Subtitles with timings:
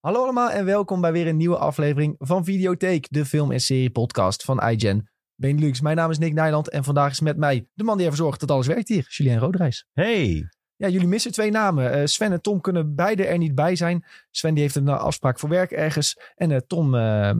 [0.00, 4.44] Hallo allemaal en welkom bij weer een nieuwe aflevering van Videotheek, de film- en serie-podcast
[4.44, 5.80] van iGen Benelux.
[5.80, 8.40] Mijn naam is Nick Nijland en vandaag is met mij de man die ervoor zorgt
[8.40, 9.86] dat alles werkt hier, Julien Roderijs.
[9.92, 10.48] Hey!
[10.76, 11.98] Ja, jullie missen twee namen.
[11.98, 14.04] Uh, Sven en Tom kunnen beide er niet bij zijn.
[14.30, 16.20] Sven die heeft een afspraak voor werk ergens.
[16.34, 17.30] En uh, Tom uh,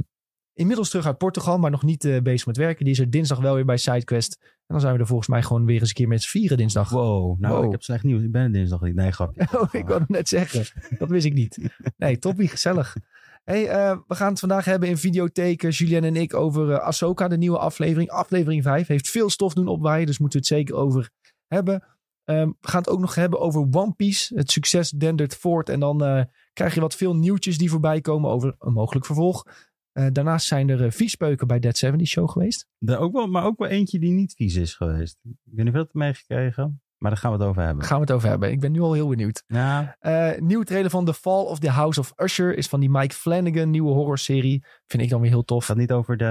[0.60, 2.84] inmiddels terug uit Portugal, maar nog niet bezig met werken.
[2.84, 4.38] Die is er dinsdag wel weer bij SideQuest.
[4.40, 6.56] En dan zijn we er volgens mij gewoon weer eens een keer met z'n vieren
[6.56, 6.90] dinsdag.
[6.90, 7.64] Wow, nou Wow.
[7.64, 8.22] ik heb slecht nieuws.
[8.22, 8.94] Ik ben er dinsdag niet.
[8.94, 9.46] Nee, grapje.
[9.58, 10.64] Oh, ik wou het net zeggen.
[10.98, 11.58] Dat wist ik niet.
[11.96, 12.96] Nee, toppie, gezellig.
[13.44, 17.28] Hey, eh, we gaan het vandaag hebben in videotheken, Julien en ik, over eh, Ahsoka,
[17.28, 18.10] de nieuwe aflevering.
[18.10, 21.10] Aflevering 5 heeft veel stof doen opwaaien, dus moeten we het zeker over
[21.46, 21.84] hebben.
[22.24, 24.34] Ehm, we gaan het ook nog hebben over One Piece.
[24.34, 28.30] Het succes dendert voort en dan eh, krijg je wat veel nieuwtjes die voorbij komen
[28.30, 29.44] over een mogelijk vervolg.
[29.92, 32.66] Eh, daarnaast zijn er uh, viespeuken bij Dead 70 Show geweest.
[32.78, 35.18] Er ook wel, maar ook wel eentje die niet vies is geweest.
[35.22, 37.78] Ik weet niet dat meegekregen, maar daar gaan we het over hebben.
[37.80, 38.50] Daar gaan we het over hebben.
[38.50, 39.44] Ik ben nu al heel benieuwd.
[39.46, 42.90] Ja, Uh, nieuwe trailer van The Fall of the House of Usher is van die
[42.90, 44.64] Mike Flanagan nieuwe horrorserie.
[44.86, 45.64] Vind ik dan weer heel tof.
[45.64, 46.24] gaat niet over de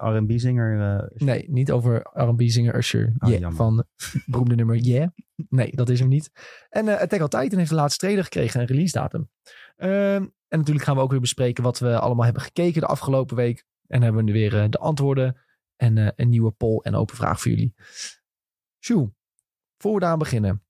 [0.00, 0.80] eh, R&B-zinger.
[1.00, 3.12] eh, Nee, niet over R&B-zinger Usher.
[3.18, 3.84] Oh, Yeah, van
[4.26, 5.08] beroemde nummer Yeah.
[5.48, 6.30] Nee, dat is hem niet.
[6.68, 9.30] En uh, Attack on Titan heeft de laatste trailer gekregen, een release datum.
[9.76, 13.36] Ehm, en natuurlijk gaan we ook weer bespreken wat we allemaal hebben gekeken de afgelopen
[13.36, 13.64] week.
[13.86, 15.36] En hebben we weer uh, de antwoorden
[15.76, 17.74] en uh, een nieuwe poll en open vraag voor jullie.
[18.84, 19.12] Sjoe,
[19.78, 20.64] voor we daar beginnen,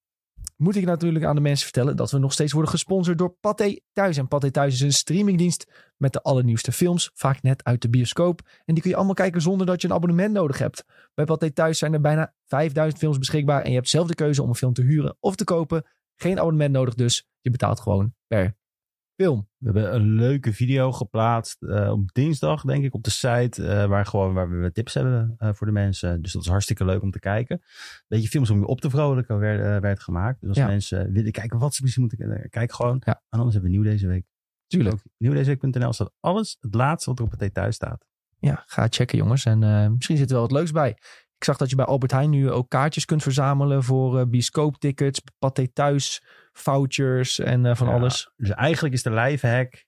[0.56, 3.78] moet ik natuurlijk aan de mensen vertellen dat we nog steeds worden gesponsord door Pathé
[3.92, 4.16] Thuis.
[4.16, 8.40] En Pathé Thuis is een streamingdienst met de allernieuwste films, vaak net uit de bioscoop.
[8.64, 10.84] En die kun je allemaal kijken zonder dat je een abonnement nodig hebt.
[11.14, 14.42] Bij Pathé Thuis zijn er bijna 5000 films beschikbaar en je hebt zelf de keuze
[14.42, 15.86] om een film te huren of te kopen.
[16.16, 18.59] Geen abonnement nodig dus, je betaalt gewoon per
[19.22, 19.48] film.
[19.58, 23.62] We hebben een leuke video geplaatst uh, op dinsdag, denk ik, op de site.
[23.62, 26.22] Uh, waar, gewoon, waar we tips hebben uh, voor de mensen.
[26.22, 27.62] Dus dat is hartstikke leuk om te kijken.
[28.08, 30.40] Beetje films om je op te vrolijken werd, werd gemaakt.
[30.40, 30.66] Dus als Ja.
[30.66, 33.02] mensen willen kijken wat ze misschien moeten kijken, kijk gewoon.
[33.04, 33.22] Ja.
[33.28, 34.24] En anders hebben we nieuw deze week.
[34.66, 34.94] Tuurlijk.
[34.94, 38.04] Ook nieuwdezeweek.nl staat alles, het laatste wat er op het thuis staat.
[38.38, 39.44] Ja, ga checken jongens.
[39.44, 40.90] En misschien zit er wel wat leuks bij.
[41.36, 45.68] Ik zag dat je bij Albert Heijn nu ook kaartjes kunt verzamelen voor bioscooptickets, paté
[45.68, 46.22] thuis,
[46.52, 48.30] vouchers en uh, van Ja, alles.
[48.36, 49.84] Dus eigenlijk is de lifehack,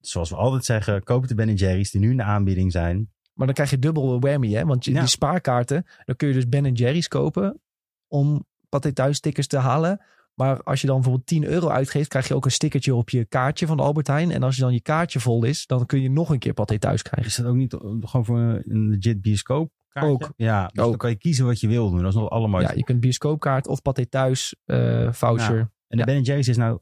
[0.00, 3.12] zoals we altijd zeggen, koop de Ben Jerry's die nu in de aanbieding zijn.
[3.34, 4.64] Maar dan krijg je dubbel whammy, hè?
[4.64, 5.00] Want je, Ja.
[5.00, 7.60] die spaarkaarten, dan kun je dus Ben Jerry's kopen
[8.08, 10.00] om paté thuis stickers te halen.
[10.34, 13.24] Maar als je dan bijvoorbeeld 10 euro uitgeeft, krijg je ook een stickertje op je
[13.24, 14.30] kaartje van de Albert Heijn.
[14.30, 16.78] En als je dan je kaartje vol is, dan kun je nog een keer paté
[16.78, 17.30] thuis krijgen.
[17.30, 19.72] Is dat ook niet eh, gewoon voor een legit bioscoop?
[19.92, 20.32] Ook.
[20.36, 20.98] Ja, dus dan Ook.
[20.98, 21.98] kan je kiezen wat je wil doen.
[22.02, 22.72] Dat is nog allermooiste.
[22.72, 25.70] Ja, je kunt bioscoopkaart of paté thuis, eh, voucher.
[26.00, 26.12] En de.
[26.12, 26.78] Ben Jerry's is nou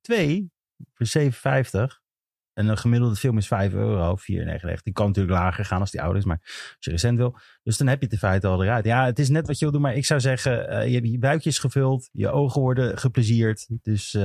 [0.00, 0.50] 2
[0.94, 2.04] voor 7,50.
[2.52, 4.82] En een gemiddelde film is 5 euro, 4,99.
[4.82, 7.38] Die kan natuurlijk lager gaan als die ouder is, maar als je recent wil.
[7.62, 8.84] Dus dan heb je het in feite al eruit.
[8.84, 11.08] Ja, het is net wat je wil doen, maar ik zou zeggen, eh, je hebt
[11.08, 13.66] je buikjes gevuld, je ogen worden geplezierd.
[13.82, 14.22] Dus eh,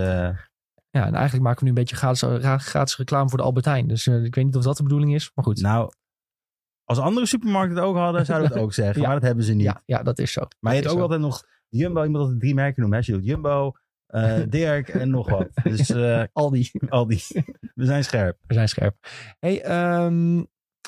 [0.90, 3.66] Ja, en eigenlijk maken we nu een beetje gratis, ra- gratis reclame voor de Albert
[3.66, 3.88] Heijn.
[3.88, 5.62] Dus eh, ik weet niet of dat de bedoeling is, maar goed.
[5.62, 5.92] nou,
[6.84, 9.02] als andere supermarkten het ook hadden, zouden we het ook zeggen.
[9.02, 9.08] Ja.
[9.08, 9.66] Maar dat hebben ze niet.
[9.66, 10.42] ja, ja, dat is zo.
[10.42, 11.02] maar Dat je hebt ook zo.
[11.02, 13.00] altijd nog Jumbo, moet altijd drie merken noemen.
[13.00, 13.06] Hè?
[13.12, 13.72] Je doet Jumbo,
[14.12, 15.50] eh, Dirk en nog wat.
[15.64, 17.24] Dus eh, Aldi, al die.
[17.76, 18.38] We zijn scherp.
[18.48, 18.96] we zijn scherp.
[19.40, 20.44] hey, ehm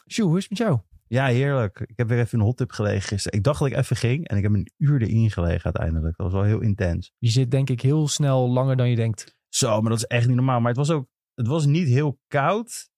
[0.07, 0.79] Sjoe, hoe is het met jou?
[1.07, 1.79] Ja, heerlijk.
[1.79, 3.37] Ik heb weer even in een hot tub gelegen gisteren.
[3.37, 6.17] Ik dacht dat ik even ging en ik heb een uur erin gelegen uiteindelijk.
[6.17, 7.13] Dat was wel heel intens.
[7.17, 9.35] Je zit denk ik heel snel langer dan je denkt.
[9.49, 10.59] Zo, maar dat is echt niet normaal.
[10.59, 12.89] Maar het was ook, het was niet heel koud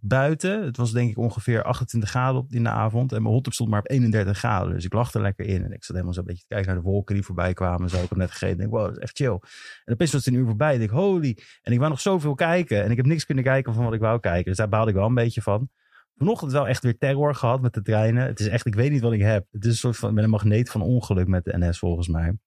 [0.00, 0.64] buiten.
[0.64, 3.12] Het was denk ik ongeveer 28 graden in de avond.
[3.12, 4.74] En mijn hot stond maar op 31 graden.
[4.74, 5.64] Dus ik lag er lekker in.
[5.64, 7.88] En ik zat helemaal zo een beetje te kijken naar de wolken die voorbij kwamen.
[7.88, 8.64] Zo, ik heb net gegeten.
[8.64, 9.38] Ik wow, dat is echt chill.
[9.84, 10.72] En opeens was het een uur voorbij.
[10.72, 11.38] Ik denk, holy.
[11.62, 12.84] En ik wou nog zoveel kijken.
[12.84, 14.44] En ik heb niks kunnen kijken van wat ik wou kijken.
[14.44, 15.70] Dus daar baalde ik wel een beetje van.
[16.16, 18.26] Vanochtend wel echt weer terror gehad met de treinen.
[18.26, 19.46] Het is echt, ik weet niet wat ik heb.
[19.50, 22.08] Het is een soort van, ik ben een magneet van ongeluk met de NS volgens
[22.08, 22.38] mij.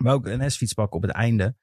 [0.00, 1.54] Maar ook een NS-fiets pakken op het einde.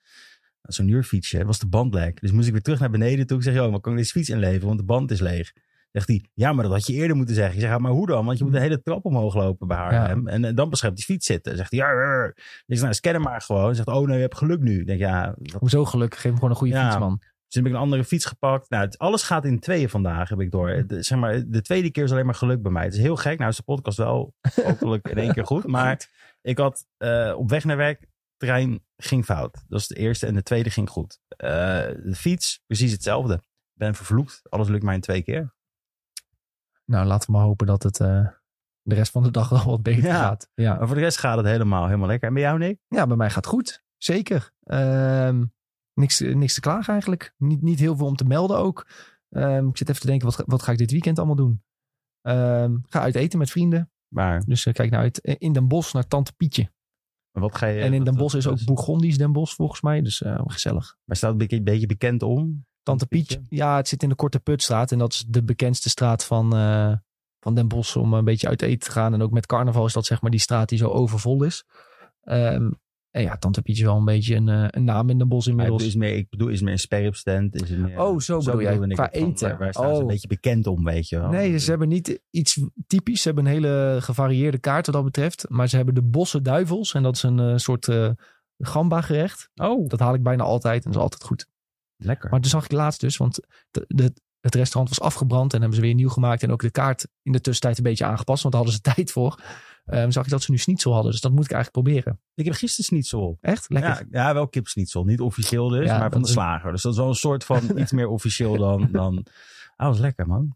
[0.67, 2.21] Zo'n uurfietsje, was de band lek.
[2.21, 3.37] Dus moest ik weer terug naar beneden toe.
[3.37, 4.67] Ik zeg, joh, maar kan ik deze fiets inleveren?
[4.67, 5.53] Want de band is leeg.
[5.91, 7.53] Zegt hij, ja, maar dat had je eerder moeten zeggen.
[7.55, 8.25] Ik zeg, ja, maar hoe dan?
[8.25, 10.27] Want je moet de hele trap omhoog lopen bij Haarlem.
[10.27, 11.57] En, eh, dan pas gaat die fiets zitten.
[11.57, 12.25] Zegt hij, ja, ja.
[12.25, 12.33] Ik
[12.65, 13.75] zeg, nou, scan hem maar gewoon.
[13.75, 14.79] Zegt, oh nee, je hebt geluk nu.
[14.79, 16.19] Ik denk, ja, Hoezo gelukkig?
[16.19, 16.85] Geef hem gewoon een goede Ja.
[16.85, 17.17] fiets, man.
[17.19, 18.69] dus heb ik een andere fiets gepakt.
[18.69, 20.83] Nou, het, alles gaat in tweeën vandaag, heb ik door.
[20.87, 22.83] De, zeg maar, de tweede keer is alleen maar geluk bij mij.
[22.83, 23.37] Het is heel gek.
[23.37, 24.33] Nou is de podcast wel
[24.63, 25.67] hopelijk in één keer goed.
[25.67, 26.07] Maar
[26.41, 29.63] ik had eh, op weg naar werk, trein ging fout.
[29.67, 30.25] Dat is de eerste.
[30.25, 31.19] En de tweede ging goed.
[31.27, 31.47] Eh,
[32.03, 33.33] de fiets, precies hetzelfde.
[33.33, 33.43] Ik
[33.73, 34.41] ben vervloekt.
[34.49, 35.55] Alles lukt mij in twee keer.
[36.85, 38.27] Nou, laten we maar hopen dat het eh,
[38.81, 40.19] de rest van de dag al wat beter Ja.
[40.19, 40.49] gaat.
[40.53, 40.75] Ja.
[40.77, 42.27] Maar voor de rest gaat het helemaal, helemaal lekker.
[42.27, 42.79] En bij jou, Nick?
[42.87, 43.83] ja, bij mij gaat het goed.
[43.97, 44.51] Zeker.
[44.63, 45.45] Ehm,
[45.93, 47.33] niks, niks te klagen eigenlijk.
[47.37, 48.87] Niet, niet heel veel om te melden ook.
[49.29, 51.63] Ehm, ik zit even te denken, wat, ga- wat ga ik dit weekend allemaal doen?
[52.21, 53.91] Ehm, ga uit eten met vrienden.
[54.07, 55.19] Maar Dus eh, kijk nou uit.
[55.19, 56.71] In Den Bosch naar Tante Pietje.
[57.39, 57.81] Wat ga je...
[57.81, 60.01] en in Den Bosch is ook Bourgondisch Den Bosch volgens mij.
[60.01, 60.95] Dus eh, gezellig.
[61.05, 62.65] Maar staat het een beetje, bekend om?
[62.83, 63.41] Tante Pietje.
[63.49, 64.91] Ja, het zit in de Korte Putstraat.
[64.91, 66.93] En dat is de bekendste straat van, eh,
[67.39, 69.13] van Den Bosch om een beetje uit eten te gaan.
[69.13, 71.63] En ook met carnaval is dat zeg maar die straat die zo overvol is.
[72.21, 72.69] Ehm,
[73.17, 75.45] en ja, Tante Pietje is wel een beetje een, eh, een naam in Maar ik
[75.45, 75.83] inmiddels.
[75.85, 77.55] is meer, ik bedoel, is meer een sperpstand.
[77.61, 79.57] Is meer, Oh, zo bedoel jij, qua van, eten.
[79.57, 79.99] Waar, staan ze Oh.
[80.01, 81.29] een beetje bekend om, weet je wel.
[81.29, 83.21] Nee, ze hebben niet iets typisch.
[83.21, 85.45] Ze hebben een hele gevarieerde kaart wat dat betreft.
[85.49, 86.93] Maar ze hebben de Bosse Duivels.
[86.93, 88.09] En dat is een eh, soort eh
[88.57, 89.49] gamba gerecht.
[89.55, 91.47] Oh, Dat haal ik bijna altijd en dat is altijd goed.
[91.97, 92.29] lekker.
[92.29, 93.39] Maar toen zag ik laatst dus, want
[93.71, 94.13] de, de-
[94.47, 96.43] het restaurant was afgebrand en hebben ze weer nieuw gemaakt.
[96.43, 99.11] En ook de kaart in de tussentijd een beetje aangepast, want daar hadden ze tijd
[99.11, 99.41] voor.
[99.85, 102.19] Ehm, zag ik dat ze nu schnitzel hadden, dus dat moet ik eigenlijk proberen.
[102.35, 103.37] Ik heb gisteren schnitzel.
[103.41, 103.65] Echt?
[103.69, 103.89] Lekker.
[104.11, 105.03] Ja, ja, wel kipsnitzel.
[105.03, 106.71] Niet officieel dus, Ja, maar van de slager.
[106.71, 108.89] Dus dat is wel een soort van iets meer officieel dan...
[108.91, 109.25] dan...
[109.75, 110.55] Ah, was lekker, man.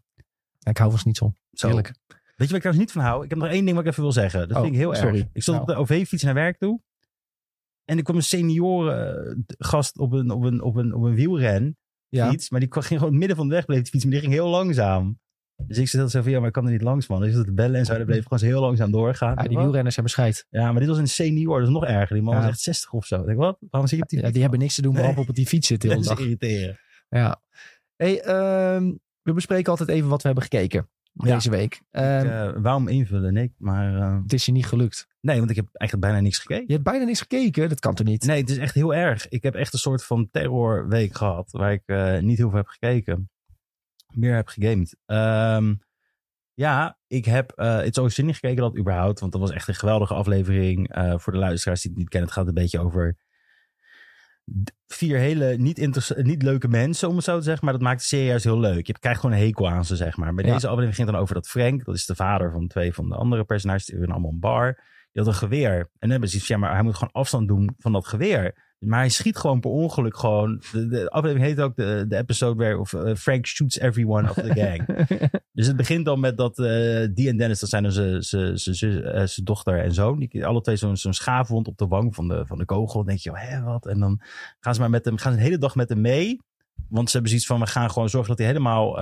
[0.58, 1.34] Ja, ik hou van schnitzel.
[1.52, 1.66] Zo.
[1.66, 1.94] Heerlijk.
[2.06, 3.24] Weet je waar ik trouwens niet van hou?
[3.24, 4.48] Ik heb nog één ding wat ik even wil zeggen.
[4.48, 5.18] Dat Oh, vind ik heel sorry.
[5.18, 5.28] erg.
[5.32, 5.78] Ik stond Nou.
[5.78, 6.80] op de OV-fiets naar werk toe.
[7.84, 11.76] En er kwam een senioren gast op een, op een, op een, op een wielren
[12.16, 12.30] Ja.
[12.30, 12.50] fiets.
[12.50, 14.02] Maar die kwam- ging gewoon in het midden van de weg bleef die fiets.
[14.04, 15.20] Maar die ging heel langzaam.
[15.66, 17.20] Dus ik zei zo van, ja, maar ik kan er niet langs, man.
[17.20, 17.96] Dus zat te bellen en zo.
[17.96, 19.34] Dat bleef gewoon heel langzaam doorgaan.
[19.36, 19.62] Ja, die Wat?
[19.62, 20.46] wielrenners hebben scheid.
[20.50, 21.58] Ja, maar dit was een senior.
[21.58, 22.14] Dat is nog erger.
[22.16, 22.40] Die man Ja.
[22.40, 23.20] was echt 60 of zo.
[23.20, 23.56] Ik denk, wat?
[23.70, 25.28] Waarom zit je op die Ja, die hebben niks te doen behalve Nee.
[25.28, 26.40] op die fiets zitten de Dat hele is dag.
[26.48, 26.78] irriteren.
[27.08, 27.42] Ja.
[27.96, 28.92] Hey, ehm,
[29.22, 30.88] we bespreken altijd even wat we hebben gekeken.
[31.12, 31.82] Deze week.
[31.90, 33.32] Ehm, Ik, eh, waarom invullen?
[33.32, 33.96] Nee, maar...
[33.96, 35.06] eh, het is je niet gelukt.
[35.20, 36.64] nee, want ik heb eigenlijk bijna niks gekeken.
[36.66, 38.24] Je hebt bijna niks gekeken, dat kan toch niet?
[38.24, 39.28] Nee, het is echt heel erg.
[39.28, 41.50] Ik heb echt een soort van terrorweek gehad.
[41.50, 43.30] Waar ik eh, niet heel veel heb gekeken.
[44.14, 44.96] Meer heb gegamed.
[45.06, 45.74] Ehm,
[46.54, 49.20] ja, ik heb eh It's Always Sunny gekeken dat überhaupt.
[49.20, 50.90] Want dat was echt een geweldige aflevering.
[51.16, 52.28] Voor de luisteraars die het niet kennen.
[52.28, 53.16] Het gaat een beetje over
[54.86, 57.64] vier hele niet, niet leuke mensen, om het zo te zeggen.
[57.64, 58.86] Maar dat maakt de serie juist heel leuk.
[58.86, 60.34] Je krijgt gewoon een hekel aan ze, zeg maar.
[60.34, 60.52] Bij Ja.
[60.52, 61.84] deze aflevering ging het dan over dat Frank.
[61.84, 63.84] Dat is de vader van twee van de andere personages.
[63.84, 64.74] Die hebben allemaal een bar.
[65.12, 65.72] Die had een geweer.
[65.78, 68.70] En dan hebben ze iets ja, maar hij moet gewoon afstand doen van dat geweer.
[68.86, 70.62] Maar hij schiet gewoon per ongeluk gewoon.
[70.72, 74.34] De, de aflevering heet ook de, de episode waar of, eh, Frank shoots everyone of
[74.34, 74.86] the gang.
[75.52, 79.26] dus het begint dan met dat eh, die en Dennis, dat zijn dan zijn- eh,
[79.26, 80.18] zijn dochter en zoon.
[80.18, 82.96] Die alle twee zo'n zo'n schaafwond op de wang van de, van de kogel.
[82.98, 83.86] Dan denk je, oh, hè, wat?
[83.86, 84.20] En dan
[84.60, 86.40] gaan ze maar met hem, gaan ze een hele dag met hem mee.
[86.88, 88.94] Want ze hebben zoiets van, we gaan gewoon zorgen dat hij helemaal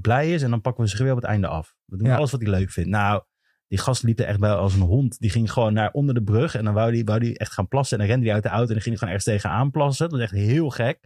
[0.00, 0.42] blij is.
[0.42, 1.74] En dan pakken we zijn geweer op het einde af.
[1.84, 2.16] We doen Ja.
[2.16, 2.90] alles wat hij leuk vindt.
[2.90, 3.22] Nou,
[3.68, 5.18] die gast liep er echt bij als een hond.
[5.20, 6.54] Die ging gewoon naar onder de brug.
[6.54, 7.98] En dan wou hij wou die echt gaan plassen.
[7.98, 8.66] En dan rende hij uit de auto.
[8.68, 10.08] En dan ging hij gewoon ergens tegenaan plassen.
[10.08, 10.98] Dat was echt heel gek.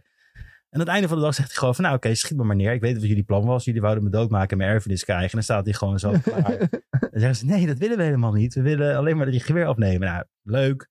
[0.69, 1.83] En aan het einde van de dag zegt hij gewoon van...
[1.83, 2.73] Nou oké, schiet me maar neer.
[2.73, 3.65] Ik weet wat jullie plan was.
[3.65, 5.25] Jullie wouden me doodmaken en mijn erfenis krijgen.
[5.25, 6.57] En dan staat hij gewoon zo klaar.
[6.89, 8.53] dan zeggen ze, nee, dat willen we helemaal niet.
[8.53, 10.07] We willen alleen maar dat je geweer afnemen.
[10.07, 10.81] Nou, leuk.
[10.81, 10.89] Er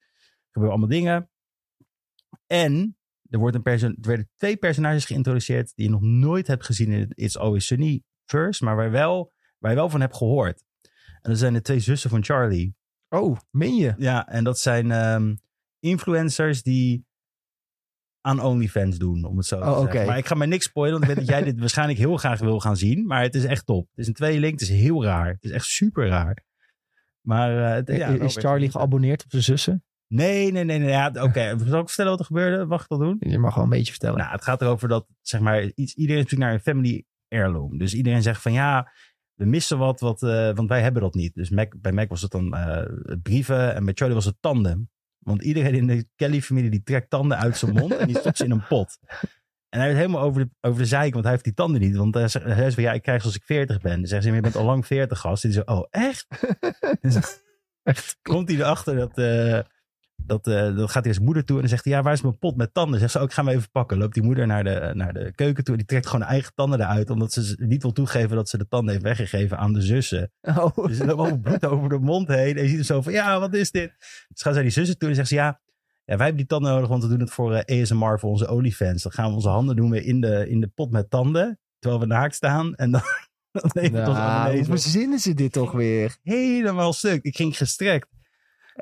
[0.50, 1.30] gebeuren allemaal dingen.
[2.46, 2.96] En
[3.30, 5.72] er, wordt een perso- er werden twee personages geïntroduceerd...
[5.74, 8.64] die je nog nooit hebt gezien in het It's Always Sunny verse.
[8.64, 10.64] Maar waar, wel, waar je wel van hebt gehoord.
[11.22, 12.74] En dat zijn de twee zussen van Charlie.
[13.08, 13.94] Oh, meen je?
[13.98, 15.34] Ja, en dat zijn ehm,
[15.78, 17.04] influencers die
[18.20, 19.88] aan OnlyFans doen, om het zo te Oh, zeggen.
[20.00, 20.04] oké.
[20.06, 22.40] Maar ik ga maar niks spoilen, want ik weet dat jij dit waarschijnlijk heel graag
[22.40, 23.06] wil gaan zien.
[23.06, 23.88] Maar het is echt top.
[23.90, 25.28] Het is een tweeling, het is heel raar.
[25.28, 26.44] Het is echt super raar.
[27.26, 29.84] Maar eh, het- ja, is Charlie geabonneerd op zijn zussen?
[30.06, 30.78] Nee, nee, nee.
[30.78, 32.64] nee ja, Oké, zal ik vertellen wat er gebeurde?
[32.64, 33.16] Mag ik dat doen?
[33.20, 34.19] Je mag wel een beetje vertellen.
[34.19, 37.78] Nou, het gaat erover dat, zeg maar, iets, iedereen is zoek naar een family heirloom.
[37.78, 38.92] Dus iedereen zegt van ja,
[39.43, 41.35] we missen wat, wat eh, want wij hebben dat niet.
[41.35, 42.87] Dus Mac, bij Mac was het dan eh,
[43.23, 44.91] brieven en bij Charlie was het tanden.
[45.19, 48.44] Want iedereen in de Kelly-familie die trekt tanden uit zijn mond en die stopt ze
[48.44, 48.99] in een pot.
[49.69, 51.96] En hij is helemaal over de, over de zeik, want hij heeft die tanden niet.
[51.96, 53.96] Want hij zegt hij zegt ja, ik krijg ze als ik 40 ben.
[53.96, 55.44] Dan zeggen ze, je bent al lang 40 gast.
[55.44, 56.27] En die zo, oh echt?
[57.01, 57.43] Echt?
[58.22, 59.61] komt hij erachter dat, eh,
[60.26, 62.22] dat, eh, dan gaat hij zijn moeder toe en dan zegt hij, ja, waar is
[62.22, 63.00] mijn pot met tanden?
[63.00, 63.98] Zegt ze, ook, ik ga hem even pakken.
[63.98, 66.52] Loopt die moeder naar de, naar de keuken toe en die trekt gewoon haar eigen
[66.55, 69.81] tanden eruit, omdat ze niet wil toegeven dat ze de tanden heeft weggegeven aan de
[69.81, 70.32] zussen.
[70.41, 70.86] Oh.
[70.86, 73.41] Dus er loopt bloed over de mond heen en je ziet er zo van, ja,
[73.41, 73.93] wat is dit?
[74.29, 75.60] Dus gaan zij die zussen toe en zegt ze, ja,
[76.05, 78.50] ja, wij hebben die tanden nodig, want we doen het voor eh, ASMR, voor onze
[78.50, 79.02] OnlyFans.
[79.02, 82.02] Dan gaan we onze handen doen we in de, in de pot met tanden, terwijl
[82.02, 83.00] we naakt staan en dan,
[83.52, 86.17] dan het ons Nou, hoe verzinnen ze dit toch weer?
[86.22, 87.22] helemaal stuk.
[87.22, 88.08] Ik ging gestrekt.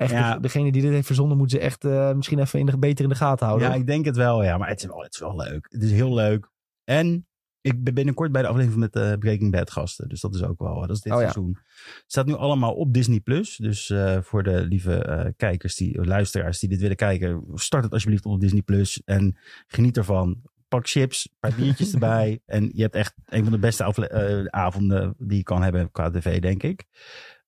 [0.01, 0.35] Echt, Ja.
[0.35, 3.05] de- degene die dit heeft verzonnen moet ze echt eh, misschien even in de, beter
[3.05, 3.69] in de gaten houden.
[3.69, 4.59] Ja, ik denk het wel, ja.
[4.59, 5.67] Maar het is wel, het is wel leuk.
[5.71, 6.51] Het is heel leuk.
[6.85, 7.27] En
[7.61, 10.09] ik ben binnenkort bij de aflevering met de Breaking Bad gasten.
[10.09, 11.31] Dus dat is ook wel, dat is dit Oh ja.
[11.31, 11.59] seizoen.
[11.95, 13.21] Het staat nu allemaal op Disney+.
[13.21, 13.57] Plus.
[13.57, 17.43] Dus eh, voor de lieve eh, kijkers, die, luisteraars die dit willen kijken.
[17.55, 18.63] Start het alsjeblieft op Disney+.
[18.63, 20.41] Plus En geniet ervan.
[20.69, 22.41] Pak chips, een paar biertjes erbij.
[22.47, 26.11] En je hebt echt een van de beste eh, avonden die je kan hebben qua
[26.11, 26.85] tv, denk ik.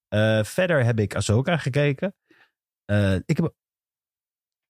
[0.09, 2.15] Eh, verder heb ik Ahsoka gekeken.
[2.93, 3.53] Eh, ik heb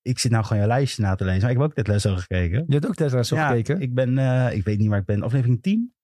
[0.02, 1.40] ik zit nou gewoon je lijstje na te lezen.
[1.40, 2.64] Maar ik heb ook dit les al gekeken.
[2.66, 3.80] Je hebt ook Tesla zo ja, gekeken.
[3.80, 5.22] ik ben, eh, ik weet niet waar ik ben.
[5.22, 5.94] Aflevering 10?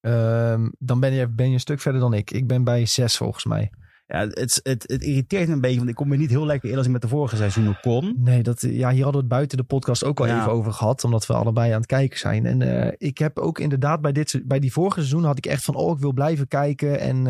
[0.00, 2.30] Ehm, dan ben je, ben je een stuk verder dan ik.
[2.30, 3.70] Ik ben bij zes volgens mij.
[4.06, 6.70] Ja, het, het, het irriteert me een beetje, want ik kom me niet heel lekker
[6.70, 8.14] in als ik met de vorige seizoenen kon.
[8.18, 10.40] Nee, dat, ja, hier hadden we het buiten de podcast ook al Ja.
[10.40, 11.04] even over gehad.
[11.04, 12.46] Omdat we allebei aan het kijken zijn.
[12.46, 15.64] En eh, ik heb ook inderdaad bij, dit, bij die vorige seizoen had ik echt
[15.64, 15.74] van...
[15.74, 17.00] Oh, ik wil blijven kijken.
[17.00, 17.26] En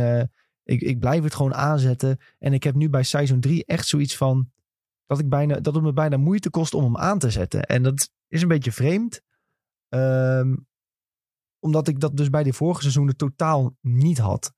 [0.69, 2.19] ik, ik blijf het gewoon aanzetten.
[2.39, 4.51] En ik heb nu bij seizoen 3 echt zoiets van...
[5.07, 7.63] Dat, ik bijna, dat het me bijna moeite kost om hem aan te zetten.
[7.63, 9.21] En dat is een beetje vreemd.
[9.89, 10.57] Ehm,
[11.59, 14.53] omdat ik dat dus bij die vorige seizoenen totaal niet had.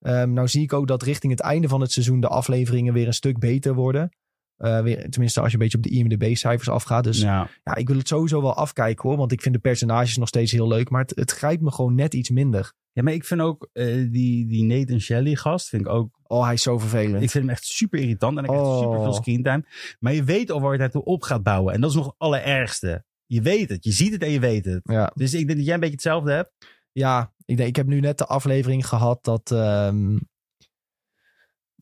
[0.00, 2.20] Ehm, nou zie ik ook dat richting het einde van het seizoen...
[2.20, 4.16] de afleveringen weer een stuk beter worden.
[4.56, 7.04] Eh, weer, tenminste, als je een beetje op de IMDb-cijfers afgaat.
[7.04, 7.48] Dus ja.
[7.64, 9.18] ja, ik wil het sowieso wel afkijken hoor.
[9.18, 10.90] Want ik vind de personages nog steeds heel leuk.
[10.90, 12.72] Maar het, het grijpt me gewoon net iets minder.
[12.92, 16.44] ja, maar ik vind ook eh, die, die Nathan Shelley gast, vind ik ook Oh,
[16.44, 17.22] hij is zo vervelend.
[17.22, 18.78] Ik vind hem echt super irritant en ik heb Oh.
[18.82, 19.64] super veel screentime.
[19.98, 21.74] Maar je weet al waar het naartoe op gaat bouwen.
[21.74, 23.04] En dat is nog het allerergste.
[23.26, 23.84] Je weet het.
[23.84, 24.80] Je ziet het en je weet het.
[24.84, 26.50] ja, Dus ik denk dat jij een beetje hetzelfde hebt.
[26.92, 29.50] ja ik, denk, ik heb nu net de aflevering gehad dat...
[29.50, 30.16] ehm,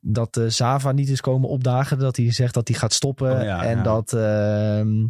[0.06, 1.98] dat eh, Zava niet is komen opdagen.
[1.98, 3.36] Dat hij zegt dat hij gaat stoppen.
[3.36, 3.82] Oh ja, en ja.
[3.82, 5.06] dat, ehm,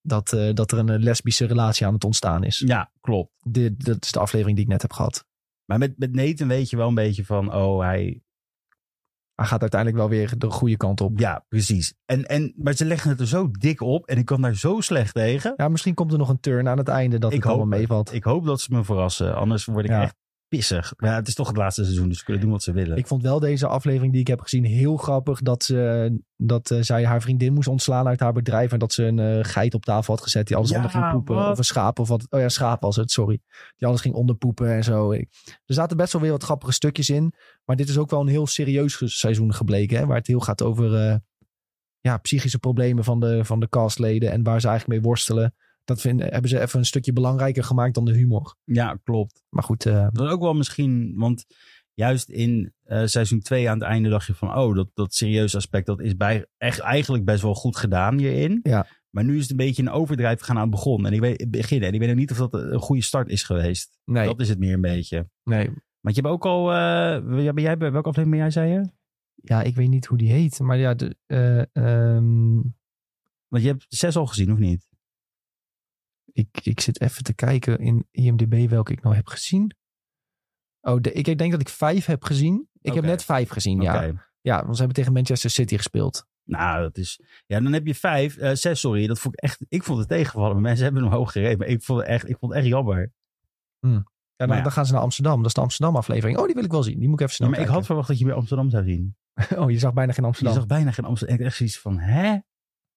[0.00, 2.62] dat, eh, dat er een lesbische relatie aan het ontstaan is.
[2.66, 3.32] Ja, klopt.
[3.42, 5.26] Dit, dat is de aflevering die ik net heb gehad.
[5.64, 8.18] Maar met, met Nathan weet je wel een beetje van, oh, hij...
[9.34, 11.18] Hij gaat uiteindelijk wel weer de goede kant op.
[11.18, 11.94] Ja, precies.
[12.04, 14.80] En, en, maar ze leggen het er zo dik op en ik kan daar zo
[14.80, 15.52] slecht tegen.
[15.56, 17.76] Ja, misschien komt er nog een turn aan het einde dat Ik het allemaal hoop
[17.76, 18.12] meevalt.
[18.12, 20.02] Ik hoop dat ze me verrassen, anders word ik Ja.
[20.02, 20.16] echt
[20.56, 20.92] pissig.
[20.96, 22.96] Maar ja, het is toch het laatste seizoen, dus ze kunnen doen wat ze willen.
[22.96, 25.40] Ik vond wel deze aflevering die ik heb gezien heel grappig.
[25.40, 28.72] Dat, ze, dat eh, zij haar vriendin moest ontslaan uit haar bedrijf.
[28.72, 31.10] En dat ze een eh, geit op tafel had gezet die alles Ja, onder ging
[31.10, 31.34] poepen.
[31.34, 31.50] wat?
[31.50, 32.26] Of een schaap of wat.
[32.30, 33.40] Oh ja, schaap was het, sorry.
[33.76, 35.12] Die alles ging onderpoepen en zo.
[35.12, 35.28] Ik-
[35.66, 37.32] Er zaten best wel weer wat grappige stukjes in.
[37.64, 39.98] Maar dit is ook wel een heel serieus seizoen gebleken.
[39.98, 41.16] Hè, waar het heel gaat over eh,
[42.00, 44.30] ja, psychische problemen van de, van de castleden.
[44.30, 45.54] En waar ze eigenlijk mee worstelen.
[45.84, 48.56] Dat vinden, hebben ze even een stukje belangrijker gemaakt dan de humor.
[48.64, 49.42] Ja, klopt.
[49.48, 51.44] Maar goed, eh, Dat ook wel misschien, want
[51.94, 55.56] juist in eh, seizoen 2 aan het einde dacht je van, oh, dat, dat serieuze
[55.56, 58.60] aspect, dat is bij, echt eigenlijk best wel goed gedaan hierin.
[58.62, 58.86] Ja.
[59.10, 61.06] Maar nu is het een beetje een overdrijf gegaan aan het begon.
[61.06, 61.88] En ik weet, beginnen.
[61.88, 63.98] En ik weet nog niet of dat een goede start is geweest.
[64.04, 65.28] nee, Dat is het meer een beetje.
[65.44, 65.70] nee.
[66.00, 68.72] Want je hebt ook al, eh, ja, ben jij, bij welke aflevering ben jij, zei
[68.72, 68.90] je?
[69.34, 70.60] Ja, ik weet niet hoe die heet.
[70.60, 72.54] Maar ja, de, eh, ehm,
[73.48, 74.88] Want je hebt zes al gezien, of niet?
[76.34, 79.76] Ik, ik zit even te kijken in IMDb welke ik nou heb gezien.
[80.80, 82.68] Oh, de, ik denk dat ik vijf heb gezien.
[82.80, 84.12] Ik heb net vijf gezien, ja.
[84.40, 86.26] Ja, want ze hebben tegen Manchester City gespeeld.
[86.44, 87.20] Nou, dat is.
[87.46, 89.06] Ja, dan heb je vijf, eh, zes, sorry.
[89.06, 89.64] Dat vond ik echt.
[89.68, 90.60] Ik vond het tegenvallen.
[90.60, 91.58] Mensen hebben hem hoog gereden.
[91.58, 93.12] Maar ik vond het echt, ik vond het echt jammer.
[93.80, 93.88] Ja,
[94.36, 94.62] dan, Maar ja.
[94.62, 95.36] dan gaan ze naar Amsterdam.
[95.36, 96.38] Dat is de Amsterdam aflevering.
[96.38, 96.98] Oh, die wil ik wel zien.
[96.98, 98.84] Die moet ik even Ja, snel maar ik had verwacht dat je bij Amsterdam zou
[98.84, 99.16] zien.
[99.56, 100.54] Oh, je zag bijna geen Je Amsterdam.
[100.54, 101.36] zag bijna geen Amsterdam.
[101.36, 102.38] En ik echt zoiets van, hè?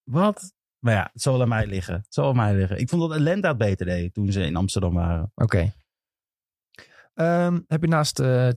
[0.02, 0.54] Wat?
[0.78, 1.94] Maar ja, het zal aan mij liggen.
[1.94, 2.78] Het zal aan mij liggen.
[2.78, 5.32] Ik vond dat Atlanta het beter deed toen ze in Amsterdam waren.
[5.34, 5.72] Oké.
[7.14, 8.48] Ehm, heb je naast eh,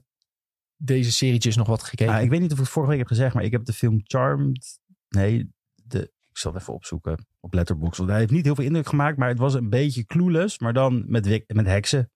[0.76, 2.14] deze serietjes nog wat gekeken?
[2.14, 3.72] Ah, ik weet niet of ik het vorige week heb gezegd, maar ik heb de
[3.72, 4.80] film Charmed.
[5.08, 7.96] Nee, de, ik zal het even opzoeken op Letterboxd.
[7.98, 10.58] Want hij heeft niet heel veel indruk gemaakt, maar het was een beetje clueless.
[10.58, 12.10] Maar dan met, wik- met heksen.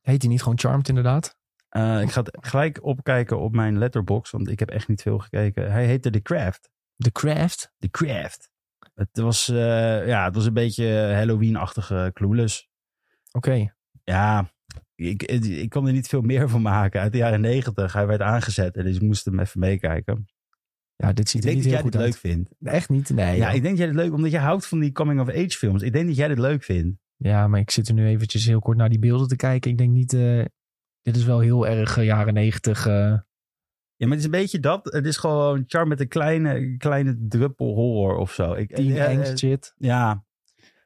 [0.00, 1.36] Heet die niet gewoon Charmed inderdaad?
[1.68, 5.18] Eh, ik ga het gelijk opkijken op mijn Letterboxd, want ik heb echt niet veel
[5.18, 5.72] gekeken.
[5.72, 6.70] Hij heette The Craft.
[6.96, 7.72] The Craft?
[7.78, 8.50] The Craft.
[8.98, 12.68] Het was, eh, ja, het was een beetje Halloween-achtige clueless.
[13.32, 13.74] Oké.
[14.04, 14.52] Ja,
[14.94, 17.00] ik, ik kon er niet veel meer van maken.
[17.00, 17.92] Uit de jaren negentig.
[17.92, 20.26] Hij werd aangezet en dus ik moest hem even meekijken.
[20.96, 22.46] Ja, dit Ik ziet er denk niet dat heel jij dit goed leuk uit.
[22.56, 22.74] vindt.
[22.74, 23.10] Echt niet?
[23.10, 23.36] Nee.
[23.36, 23.54] Ja, joh.
[23.54, 25.82] ik denk dat jij dit leuk omdat je houdt van die coming-of-age films.
[25.82, 26.98] Ik denk dat jij dit leuk vindt.
[27.16, 29.70] Ja, maar ik zit er nu eventjes heel kort naar die beelden te kijken.
[29.70, 30.12] Ik denk niet...
[30.12, 30.44] eh,
[31.02, 32.86] dit is wel heel erg eh, jaren negentig.
[33.98, 34.80] Ja, maar het is een beetje dat.
[34.92, 38.52] Het is gewoon charm met een kleine, kleine druppel horror of zo.
[38.52, 39.74] Ik, Teen eh, eh, angst shit.
[39.78, 40.26] Ja,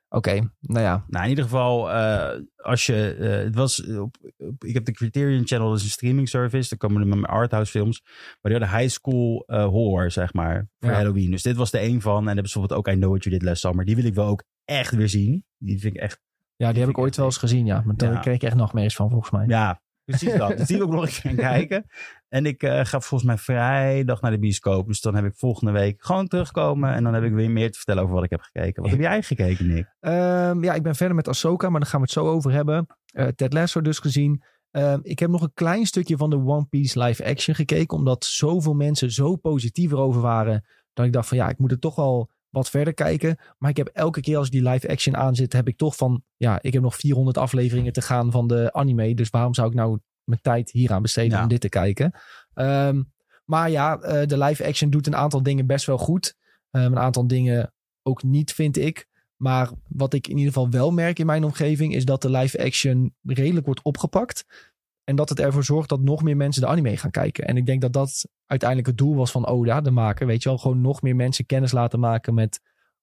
[0.09, 1.05] Oké, nou ja.
[1.09, 4.93] Nou, in ieder geval, eh, als je, eh, het was, op, op- ik heb de
[4.93, 6.69] Criterion Channel, dat is een streaming service.
[6.69, 8.01] Daar komen er met arthouse films.
[8.41, 10.97] Maar die hadden high school eh, horror, zeg maar, voor Ja.
[10.97, 11.31] Halloween.
[11.31, 12.13] Dus dit was er één van.
[12.19, 13.85] En dan hebben ze bijvoorbeeld ook I Know What You Did Last Summer.
[13.85, 15.45] Die wil ik wel ook echt weer zien.
[15.59, 16.21] Die vind ik echt,
[16.57, 17.83] Ja, die heb ik ooit wel eens gezien, ja.
[17.85, 18.21] Maar daar Ja.
[18.21, 19.45] kreeg ik echt nachtmerries van, volgens mij.
[19.47, 20.57] ja, precies dat.
[20.57, 21.87] dus die wil ik nog een keer gaan kijken.
[22.29, 24.87] En ik eh, ga volgens mij vrijdag naar de bioscoop.
[24.87, 26.95] Dus dan heb ik volgende week gewoon terugkomen.
[26.95, 28.83] En dan heb ik weer meer te vertellen over wat ik heb gekeken.
[28.83, 29.95] Wat heb jij gekeken, Nick?
[30.01, 32.87] Ehm, ja, ik ben verder met Ahsoka, maar daar gaan we het zo over hebben.
[33.07, 34.43] Eh, Ted Lasso dus gezien.
[34.71, 37.97] Ehm, ik heb nog een klein stukje van de One Piece live action gekeken.
[37.97, 40.65] Omdat zoveel mensen zo positief erover waren.
[40.93, 43.39] Dat ik dacht van ja, ik moet er toch wel wat verder kijken.
[43.59, 46.23] Maar ik heb elke keer als ik die live action aanzet, heb ik toch van...
[46.37, 49.15] Ja, ik heb nog 400 afleveringen te gaan van de anime.
[49.15, 51.43] Dus waarom zou ik nou mijn tijd hier aan besteden Ja.
[51.43, 52.13] om dit te kijken?
[52.55, 53.03] Ehm,
[53.45, 56.37] maar ja, eh, de live action doet een aantal dingen best wel goed.
[56.71, 59.09] Ehm, een aantal dingen ook niet, vind ik.
[59.37, 62.65] Maar wat ik in ieder geval wel merk in mijn omgeving is dat de live
[62.65, 64.45] action redelijk wordt opgepakt.
[65.13, 67.45] En dat het ervoor zorgt dat nog meer mensen de anime gaan kijken.
[67.45, 70.27] En ik denk dat dat uiteindelijk het doel was van Oda, de maker.
[70.27, 72.61] Weet je wel, gewoon nog meer mensen kennis laten maken met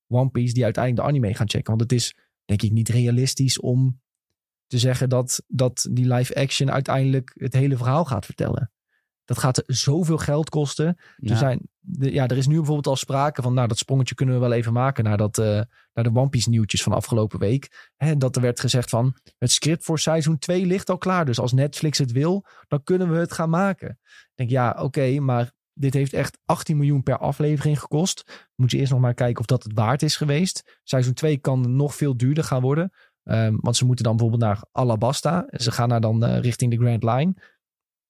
[0.07, 1.69] One Piece die uiteindelijk de anime gaan checken.
[1.69, 4.01] Want het is denk ik niet realistisch om
[4.67, 8.71] te zeggen dat, dat die live action uiteindelijk het hele verhaal gaat vertellen.
[9.25, 10.97] Dat gaat zoveel geld kosten.
[11.17, 11.59] Er, zijn,
[12.00, 14.74] ja, er is nu bijvoorbeeld al sprake van, nou, dat sprongetje kunnen we wel even
[14.74, 15.62] maken naar, dat, eh,
[15.93, 17.91] naar de One Piece nieuwtjes van afgelopen week.
[17.96, 21.25] Hè, dat er werd gezegd van, het script voor seizoen 2 ligt al klaar.
[21.25, 23.89] Dus als Netflix het wil, dan kunnen we het gaan maken.
[24.00, 28.50] Ik denk, ja, oké, maar dit heeft echt 18 miljoen per aflevering gekost.
[28.55, 30.79] Moet je eerst nog maar kijken of dat het waard is geweest.
[30.84, 32.91] Seizoen 2 kan nog veel duurder gaan worden.
[33.24, 35.48] Ehm, want ze moeten dan bijvoorbeeld naar Alabasta.
[35.51, 37.34] Ze gaan naar dan eh, richting de Grand Line.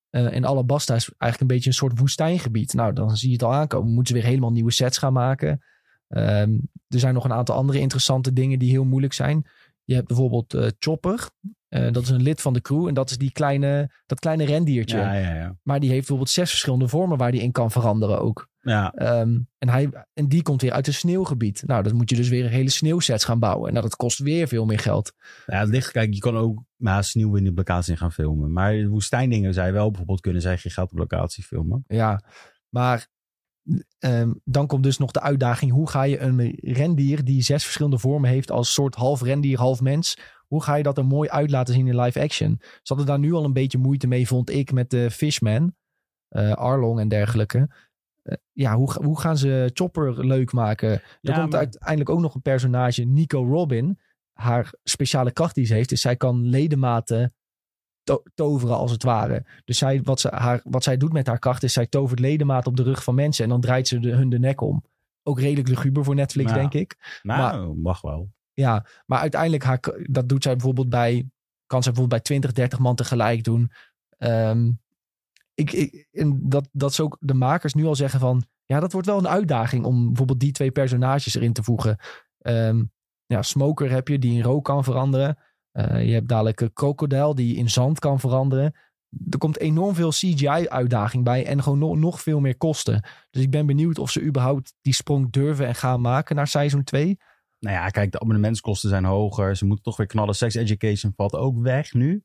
[0.10, 2.74] Eh, en Alabasta is eigenlijk een beetje een soort woestijngebied.
[2.74, 3.94] Nou, dan zie je het al aankomen.
[3.94, 5.64] Moeten ze weer helemaal nieuwe sets gaan maken.
[6.08, 9.46] Ehm, er zijn nog een aantal andere interessante dingen die heel moeilijk zijn.
[9.84, 11.30] Je hebt bijvoorbeeld eh, Chopper.
[11.70, 12.88] Eh, dat is een lid van de crew.
[12.88, 14.98] En dat is die kleine, dat kleine rendiertje.
[14.98, 15.58] Ja, ja, ja.
[15.64, 18.48] Maar die heeft bijvoorbeeld zes verschillende vormen waar die in kan veranderen ook.
[18.62, 18.94] ja.
[18.94, 21.64] Ehm, en, hij, en die komt weer uit een sneeuwgebied.
[21.66, 23.68] Nou, dan moet je dus weer hele sneeuwsets gaan bouwen.
[23.68, 25.14] En nou, dat kost weer veel meer geld.
[25.46, 28.52] Ja, het ligt, kijk, je kan ook maar sneeuw in de locatie gaan filmen.
[28.52, 31.84] Maar woestijndingen je wel bijvoorbeeld kunnen zeggen, je gaat op locatie filmen.
[31.88, 32.24] Ja,
[32.70, 33.08] maar
[34.00, 35.72] ehm, dan komt dus nog de uitdaging.
[35.72, 39.82] Hoe ga je een rendier die zes verschillende vormen heeft als soort half rendier, half
[39.82, 40.18] mens.
[40.50, 42.58] Hoe ga je dat er mooi uit laten zien in live action?
[42.60, 45.76] Ze hadden daar nu al een beetje moeite mee, vond ik, met de Fishman.
[46.30, 47.70] eh, Arlong en dergelijke.
[48.24, 50.90] Eh, ja, hoe, hoe gaan ze Chopper leuk maken?
[50.92, 54.00] Er Ja, komt maar- uiteindelijk ook nog een personage, Nico Robin.
[54.34, 57.34] Haar speciale kracht die ze heeft, is zij kan ledematen
[58.04, 59.46] to- toveren als het ware.
[59.66, 62.70] Dus zij, wat, ze, haar, wat zij doet met haar kracht is zij tovert ledematen
[62.72, 64.84] op de rug van mensen en dan draait ze de, hun de nek om.
[65.24, 66.58] Ook redelijk luguber voor Netflix, Ja.
[66.58, 67.20] denk ik.
[67.22, 68.30] Nou, mag wel.
[68.60, 71.30] Ja, maar uiteindelijk, dat doet zij bijvoorbeeld bij,
[71.66, 73.72] kan zij bijvoorbeeld bij 20, 30 man tegelijk doen.
[74.18, 74.72] Ehm,
[75.54, 78.92] ik, ik, en dat, dat ze ook de makers nu al zeggen van, ja, dat
[78.92, 81.98] wordt wel een uitdaging om bijvoorbeeld die twee personages erin te voegen.
[82.40, 82.84] Ehm,
[83.26, 85.38] ja, Smoker heb je die in rook kan veranderen.
[85.72, 88.76] Eh, je hebt dadelijk een krokodil die in zand kan veranderen.
[89.30, 93.04] Er komt enorm veel CGI-uitdaging bij en gewoon nog veel meer kosten.
[93.30, 96.84] Dus ik ben benieuwd of ze überhaupt die sprong durven en gaan maken naar seizoen
[96.84, 97.18] 2.
[97.60, 99.56] Nou ja, kijk, de abonnementskosten zijn hoger.
[99.56, 100.36] Ze moeten toch weer knallen.
[100.36, 102.24] Sex Education valt ook weg nu.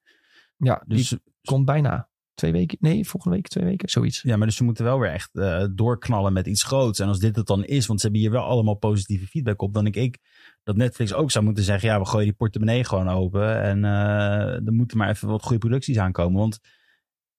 [0.57, 2.09] Ja, die Dus, komt bijna.
[2.35, 2.79] Twee weken?
[2.81, 3.89] Nee, volgende week twee weken.
[3.89, 4.23] Zoiets.
[4.23, 6.99] ja, maar dus ze moeten wel weer echt eh, doorknallen met iets groots.
[6.99, 9.75] En als dit het dan is, want ze hebben hier wel allemaal positieve feedback op.
[9.75, 10.19] Dan denk ik
[10.63, 13.63] dat Netflix ook zou moeten zeggen, ja, we gooien die portemonnee gewoon open.
[13.63, 16.41] En eh, er moeten maar even wat goede producties aankomen.
[16.41, 16.59] Want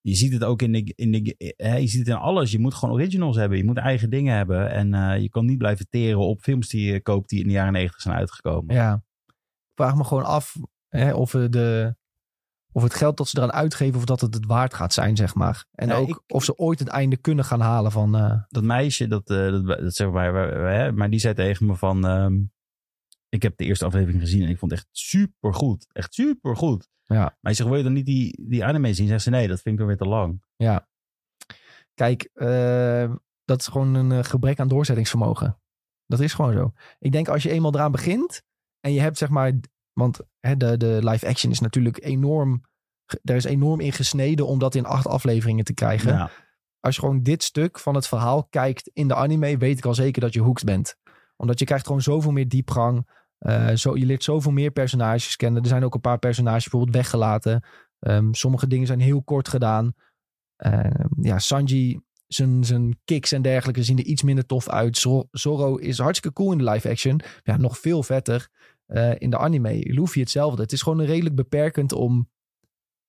[0.07, 2.51] je ziet het ook in de, in de hè, je ziet het in alles.
[2.51, 3.57] Je moet gewoon originals hebben.
[3.57, 4.69] Je moet eigen dingen hebben.
[4.71, 7.53] En eh, je kan niet blijven teren op films die je koopt die in de
[7.53, 8.75] jaren negentig zijn uitgekomen.
[8.75, 8.93] Ja.
[9.25, 9.33] Ik
[9.75, 10.55] vraag me gewoon af
[10.89, 11.95] hè, of, we de,
[12.71, 15.35] of het geld dat ze eraan uitgeven, of dat het het waard gaat zijn, zeg
[15.35, 15.65] maar.
[15.71, 18.15] En Ja, ook ik- of ze ooit het einde kunnen gaan halen van...
[18.15, 22.05] eh, dat meisje, dat, eh, dat, dat zeg maar, maar die zei tegen me van,
[22.07, 22.33] ehm,
[23.29, 25.87] ik heb de eerste aflevering gezien en ik vond het echt super goed.
[25.91, 26.89] Echt super goed.
[27.03, 27.37] Ja.
[27.41, 29.07] Maar je zegt, wil je dan niet die, die anime zien?
[29.07, 30.43] Zegt ze, nee, dat vind ik dan weer te lang.
[30.55, 30.87] ja.
[31.93, 33.13] Kijk, eh,
[33.45, 35.59] dat is gewoon een eh, gebrek aan doorzettingsvermogen.
[36.05, 36.73] Dat is gewoon zo.
[36.99, 38.43] Ik denk als je eenmaal eraan begint
[38.79, 39.53] en je hebt zeg maar...
[39.93, 42.63] Want hè, de, de live action is natuurlijk enorm...
[43.21, 46.13] Daar is enorm in gesneden om dat in acht afleveringen te krijgen.
[46.13, 46.31] Ja.
[46.79, 49.93] als je gewoon dit stuk van het verhaal kijkt in de anime, weet ik al
[49.93, 50.97] zeker dat je hooked bent.
[51.35, 53.07] Omdat je krijgt gewoon zoveel meer diepgang.
[53.37, 55.61] Eh, zo, je leert zoveel meer personages kennen.
[55.61, 57.63] Er zijn ook een paar personages bijvoorbeeld weggelaten.
[57.99, 59.93] Ehm, sommige dingen zijn heel kort gedaan.
[60.55, 64.97] Ehm, ja, Sanji, zijn, kicks en dergelijke zien er iets minder tof uit.
[64.97, 67.21] Zor- Zorro is hartstikke cool in de live action.
[67.43, 68.49] Ja, nog veel vetter
[68.85, 69.79] eh, in de anime.
[69.93, 70.61] Luffy hetzelfde.
[70.61, 72.29] Het is gewoon redelijk beperkend om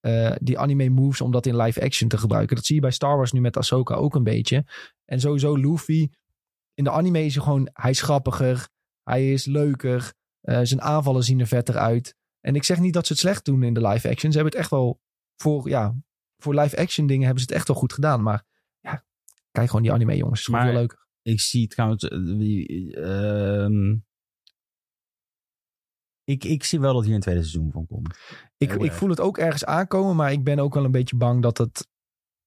[0.00, 2.56] eh, die anime moves om dat in live action te gebruiken.
[2.56, 4.64] Dat zie je bij Star Wars nu met Ahsoka ook een beetje.
[5.04, 6.08] En sowieso Luffy.
[6.76, 8.68] In de anime is hij gewoon, hij is grappiger.
[9.02, 10.14] Hij is leuker.
[10.40, 12.14] eh, zijn aanvallen zien er vetter uit.
[12.40, 14.32] En ik zeg niet dat ze het slecht doen in de live action.
[14.32, 15.00] Ze hebben het echt wel
[15.36, 15.94] voor, ja,
[16.42, 18.22] voor live action dingen hebben ze het echt wel goed gedaan.
[18.22, 18.44] Maar
[18.80, 19.04] ja,
[19.50, 20.38] kijk gewoon die anime jongens.
[20.38, 21.06] Het is Maar- veel leuker.
[21.22, 23.96] Ik zie trouwens, eh, ehm,
[26.24, 28.18] ik, ik zie wel dat hier een tweede seizoen van komt.
[28.56, 31.42] Ik, ik voel het ook ergens aankomen, maar ik ben ook wel een beetje bang
[31.42, 31.88] dat het,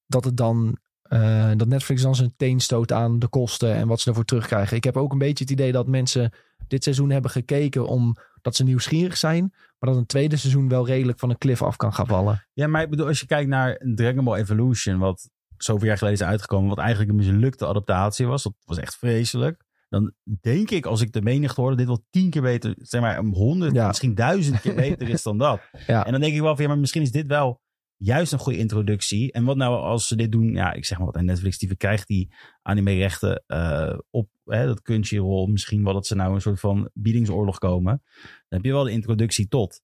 [0.06, 0.78] dat het dan.
[1.10, 4.78] Eh, dat Netflix dan zijn teen stoot aan de kosten en wat ze ervoor terugkrijgen.
[4.78, 6.32] Ik heb ook een beetje het idee dat mensen
[6.68, 9.54] dit seizoen hebben gekeken omdat ze nieuwsgierig zijn.
[9.80, 12.46] Maar dat een tweede seizoen wel redelijk van een cliff af kan gaan vallen.
[12.54, 16.20] Ja, maar ik bedoel, als je kijkt naar Dragon Ball Evolution, wat zoveel jaar geleden
[16.20, 19.64] is uitgekomen, wat eigenlijk een mislukte adaptatie was, dat was echt vreselijk.
[19.90, 23.24] Dan denk ik, als ik de menigte hoorde, dit wel tien keer beter, zeg maar,
[23.24, 23.88] honderd, Ja.
[23.88, 25.60] misschien duizend keer beter is dan dat.
[25.88, 26.06] Ja.
[26.06, 27.62] En dan denk ik wel van, ja, maar misschien is dit wel
[28.00, 29.32] juist een goede introductie.
[29.32, 31.68] En wat nou als ze dit doen, ja, ik zeg maar wat, en Netflix die
[31.68, 35.50] verkrijgt die anime-rechten eh, op hè, dat Crunchyroll.
[35.52, 38.02] Misschien wel dat ze nou een soort van biedingsoorlog komen.
[38.22, 39.82] Dan heb je wel de introductie tot.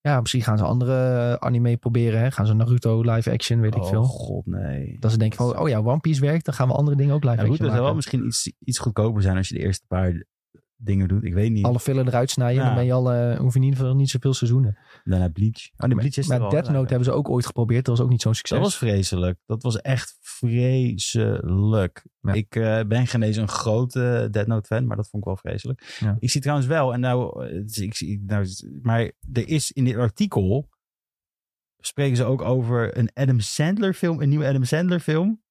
[0.00, 2.20] Ja, misschien gaan ze andere eh, anime proberen.
[2.20, 2.30] Hè?
[2.30, 4.04] Gaan ze Naruto live action, weet ik oh veel.
[4.04, 4.96] god, nee.
[4.98, 7.24] Dat ze denken van, oh ja, One Piece werkt, dan gaan we andere dingen ook
[7.24, 9.60] live Ja, goed, action het zou wel misschien iets, iets goedkoper zijn als je de
[9.60, 10.24] eerste paar
[10.76, 11.24] dingen doet.
[11.24, 11.64] Ik weet niet.
[11.64, 12.66] Alle filler eruit snijden, Ja.
[12.66, 14.78] dan ben je al, eh hoef je in ieder geval niet zoveel seizoenen.
[15.04, 15.70] Daarna Bleach.
[15.76, 16.48] Oh, de Bleach is Maar wel.
[16.48, 18.56] Death Note hebben ze ook ooit geprobeerd, dat was ook niet zo'n succes.
[18.58, 19.38] Dat was vreselijk.
[19.46, 22.04] Dat was echt vreselijk.
[22.20, 22.32] Ja.
[22.32, 25.36] Ik eh, ben geen eens een grote Dead Note fan, maar dat vond ik wel
[25.36, 25.96] vreselijk.
[26.00, 26.16] Ja.
[26.18, 28.46] Ik zie trouwens wel, en nou, eh, is- ik zie, nou,
[28.82, 29.00] maar
[29.32, 30.68] er is in dit artikel
[31.80, 35.42] spreken ze ook over een Adam Sandler film, een nieuwe Adam Sandler film.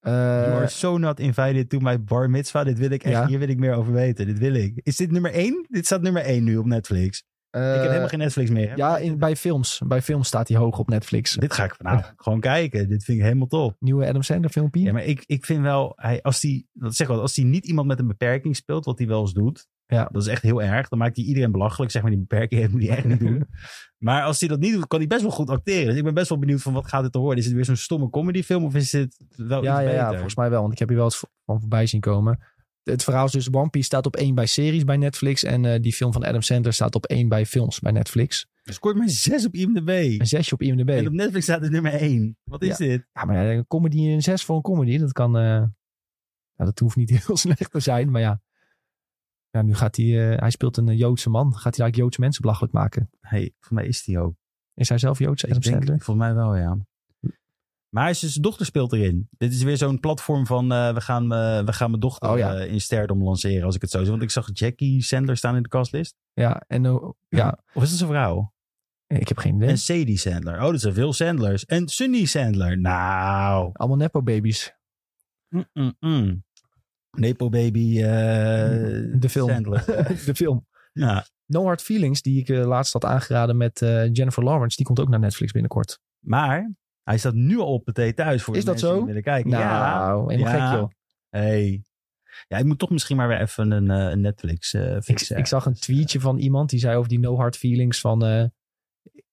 [0.00, 2.64] Eh, you are so not invited to my bar mitzvah.
[2.64, 3.26] Dit wil ik echt, Ja.
[3.26, 4.26] hier wil ik meer over weten.
[4.26, 4.80] Dit wil ik.
[4.82, 5.66] Is dit nummer één?
[5.68, 7.22] Dit staat nummer één nu op Netflix.
[7.50, 8.64] ik heb helemaal geen Netflix meer.
[8.66, 8.70] hè.
[8.70, 9.80] Eh, Ja, in, bij films.
[9.86, 11.32] Bij films staat hij hoog op Netflix.
[11.34, 12.88] Dit ga ik vanavond gewoon kijken.
[12.88, 13.76] Dit vind ik helemaal top.
[13.78, 14.80] Nieuwe Adam Sandler filmpje.
[14.82, 17.86] Ja, maar ik, ik vind wel, hij, als dat zeg wel, als hij niet iemand
[17.88, 20.08] met een beperking speelt, wat hij wel eens doet, Ja.
[20.12, 20.88] dat is echt heel erg.
[20.88, 23.44] Dan maakt hij iedereen belachelijk, zeg maar, die beperking heeft, moet hij echt niet doen.
[23.98, 25.86] Maar als hij dat niet doet, kan hij best wel goed acteren.
[25.86, 27.38] Dus ik ben best wel benieuwd van wat gaat het te worden.
[27.38, 29.94] Is het weer zo'n stomme comedyfilm of is het wel ja, iets ja, beter?
[29.94, 30.60] ja, volgens mij wel.
[30.60, 32.38] Want ik heb hier wel eens van voorbij zien komen.
[32.82, 35.44] Het verhaal is dus One Piece staat op één bij series bij Netflix.
[35.44, 38.46] En eh, die film van Adam Sandler staat op één bij films bij Netflix.
[38.62, 39.88] Er scoort maar zes op IMDb.
[40.20, 40.88] Een zesje op IMDb.
[40.88, 42.36] En op Netflix staat het nummer één.
[42.44, 42.86] Wat is Ja.
[42.86, 43.06] dit?
[43.12, 45.32] Ja, maar ja, een comedy, een zes voor een comedy, dat kan...
[45.32, 45.72] ja,
[46.56, 48.40] dat hoeft niet heel slecht te zijn, maar ja.
[49.50, 50.32] Ja, nu gaat hij...
[50.32, 51.44] eh, hij speelt een eh, Joodse man.
[51.46, 53.10] Gaat hij eigenlijk Joodse mensen belachelijk maken?
[53.20, 54.34] hey, voor mij is die ook.
[54.74, 56.00] Is hij zelf Joods, Adam Sandler?
[56.00, 56.78] volgens mij wel, ja.
[57.88, 59.28] Maar hij is- zijn dochter speelt erin.
[59.30, 61.28] Dit is weer zo'n platform van eh, we, gaan,
[61.64, 62.54] we gaan mijn dochter Oh, ja.
[62.54, 64.10] eh, in sterdom lanceren, als ik het zo zie.
[64.10, 66.14] Want ik zag Jackie Sandler staan in de castlist.
[66.32, 68.52] Ja, en eh, ja, Of is dat zijn vrouw?
[69.06, 69.68] ik heb geen idee.
[69.68, 70.62] En Sadie Sandler.
[70.62, 71.64] Oh, dat zijn veel Sandlers.
[71.64, 72.78] En Sunny Sandler.
[72.80, 73.70] Nou.
[73.72, 74.74] Allemaal nepo-babies.
[75.48, 76.44] Mm-mm-mm.
[77.10, 78.08] Nepo Baby eh,
[79.20, 79.48] De film.
[79.48, 79.84] Sandler.
[80.26, 80.66] De film.
[80.92, 81.24] ja.
[81.46, 85.00] No Hard Feelings, die ik eh, laatst had aangeraden met eh, Jennifer Lawrence, die komt
[85.00, 85.98] ook naar Netflix binnenkort.
[86.18, 86.70] Maar
[87.02, 89.04] hij staat nu al op PT thuis voor Is dat zo?
[89.04, 89.50] willen kijken.
[89.50, 90.34] Nou, ja.
[90.34, 90.68] helemaal Ja.
[90.70, 90.90] gek joh.
[91.28, 91.82] Hey.
[92.48, 95.36] Ja, ik moet toch misschien maar weer even een, Netflix Ik, fixen.
[95.38, 98.50] ik zag een tweetje van iemand die zei over die No Hard Feelings van...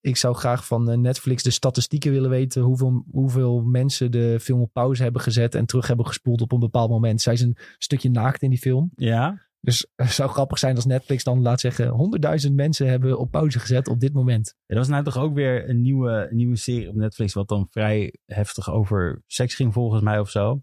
[0.08, 4.62] ik zou graag van eh, Netflix de statistieken willen weten hoeveel, hoeveel mensen de film
[4.62, 7.22] op pauze hebben gezet en terug hebben gespoeld op een bepaald moment.
[7.22, 8.91] Zij is een stukje naakt in die film.
[8.96, 9.46] Ja?
[9.60, 13.60] Dus het zou grappig zijn als Netflix dan laat zeggen 100.000 mensen hebben op pauze
[13.60, 14.54] gezet op dit moment.
[14.58, 17.67] Ja, dat was nou toch ook weer een nieuwe, nieuwe serie op Netflix, wat dan
[17.70, 20.62] vrij heftig over seks ging volgens mij of zo.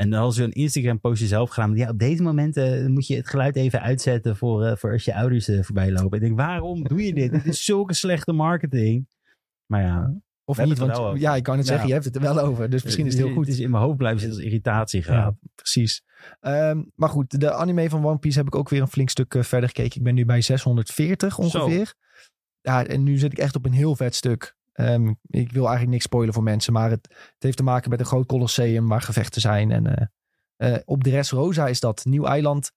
[0.00, 1.76] En dan hadden ze een Instagram postje zelf gedaan.
[1.76, 5.14] Ja, op deze momenten moet je het geluid even uitzetten voor, eh, voor als je
[5.14, 6.18] ouders eh, voorbij lopen.
[6.18, 7.32] Ik denk, waarom doe je dit?
[7.32, 9.08] Dit is zulke slechte marketing.
[9.66, 10.14] Maar ja.
[10.44, 11.20] Of niet, want over.
[11.20, 11.70] ja, ik kan het Ja.
[11.70, 12.70] zeggen, je hebt het er wel over.
[12.70, 13.46] Dus misschien is het heel goed.
[13.46, 15.34] Het is in mijn hoofd blijven zitten als irritatiegraad.
[15.40, 16.02] Ja, precies.
[16.40, 19.34] Ehm, maar goed, de anime van One Piece heb ik ook weer een flink stuk
[19.34, 19.96] eh, verder gekeken.
[19.96, 21.94] Ik ben nu bij 640 ongeveer.
[22.60, 24.56] Ja, en nu zit ik echt op een heel vet stuk.
[24.72, 28.00] Ehm, ik wil eigenlijk niks spoilen voor mensen, maar het, het heeft te maken met
[28.00, 29.70] een groot colosseum waar gevechten zijn.
[29.70, 30.06] En eh,
[30.56, 32.72] eh, op Dressrosa is dat, nieuw eiland.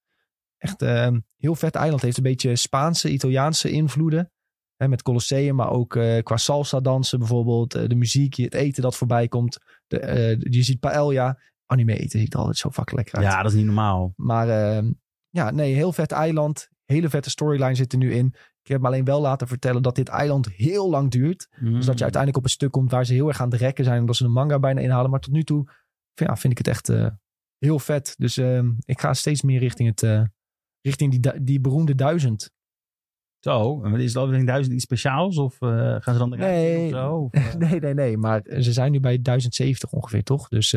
[0.58, 2.02] Echt ehm, heel vet eiland.
[2.02, 4.32] Heeft een beetje Spaanse, Italiaanse invloeden.
[4.76, 7.72] Hè, met colosseum, maar ook eh, qua salsa dansen bijvoorbeeld.
[7.72, 9.58] de muziek, het eten dat voorbij komt.
[9.88, 11.40] De, je ziet paella.
[11.66, 13.26] Anime eten ziet er altijd zo fucking lekker uit.
[13.26, 14.14] Ja, dat is niet normaal.
[14.16, 14.92] Maar ehm,
[15.30, 16.70] ja, nee, heel vet eiland.
[16.86, 18.36] Hele vette storyline zit er nu in.
[18.64, 21.48] Ik heb me alleen wel laten vertellen dat dit eiland heel lang duurt.
[21.60, 23.84] Dus dat je uiteindelijk op een stuk komt waar ze heel erg aan het rekken
[23.84, 24.00] zijn.
[24.00, 25.10] Omdat ze de manga bijna inhalen.
[25.10, 25.70] Maar tot nu toe
[26.14, 27.08] ja, vind ik het echt eh,
[27.58, 28.14] heel vet.
[28.18, 30.24] Dus ehm, ik ga steeds meer richting, het, eh,
[30.82, 32.52] richting die, die beroemde duizend.
[33.40, 35.38] Zo, en is de aflevering 1000 iets speciaals?
[35.38, 36.86] Of eh, gaan ze dan eruit Nee.
[36.86, 37.16] of zo?
[37.16, 37.56] Of?
[37.70, 38.18] Nee, nee, nee.
[38.18, 40.48] Maar ze zijn nu bij 1070 ongeveer, toch?
[40.48, 40.76] Dus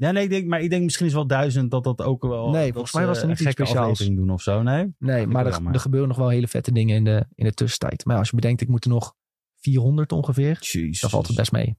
[0.00, 2.50] Ja, nee, ik denk, maar ik denk misschien is wel duizend dat dat ook wel.
[2.50, 3.98] Nee, dat volgens mij was er niet iets speciaals.
[3.98, 4.62] doen of zo.
[4.62, 4.94] Nee.
[4.98, 8.04] nee, maar er, er gebeuren nog wel hele vette dingen in de, in de tussentijd.
[8.04, 9.14] Maar ja, als je bedenkt, ik moet er nog
[9.60, 10.58] 400 ongeveer.
[10.60, 11.00] Jezus.
[11.00, 11.76] Dan valt het best mee.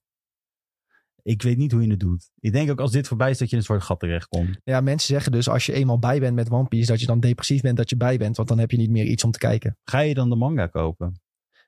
[1.24, 2.32] Ik weet niet hoe je het doet.
[2.40, 4.60] Ik denk ook als dit voorbij is dat je in een soort gat terechtkomt.
[4.64, 7.20] Ja, mensen zeggen dus als je eenmaal bij bent met One Piece, dat je dan
[7.20, 8.38] depressief bent dat je bij bent.
[8.38, 9.78] Want dan heb je niet meer iets om te kijken.
[9.84, 11.22] Ga je dan de manga kopen?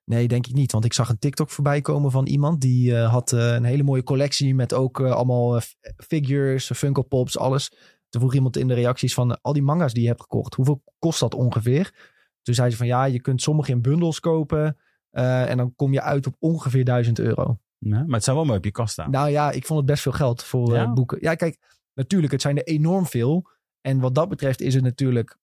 [0.06, 0.72] Nee, denk ik niet.
[0.72, 3.84] Want ik zag een TikTok voorbij komen van iemand die eh, had eh, een hele
[3.84, 5.60] mooie collectie met ook eh, allemaal
[5.98, 7.70] figures, Funko Pops, alles.
[8.10, 10.84] Toen vroeg iemand in de reacties van al die manga's die je hebt gekocht, hoeveel
[11.00, 12.12] kost dat ongeveer?
[12.42, 14.78] Toen zei ze van ja, je kunt sommige in bundels kopen
[15.12, 17.60] en dan kom je uit op ongeveer 1000 euro.
[17.78, 19.12] Nee, maar het zou wel mooi op je kast staan.
[19.12, 20.94] Nou ja, ik vond het best veel geld voor Ja?
[20.94, 21.18] boeken.
[21.22, 21.58] Ja, kijk,
[21.94, 23.50] natuurlijk, het zijn er enorm veel.
[23.82, 25.38] En wat dat betreft is het natuurlijk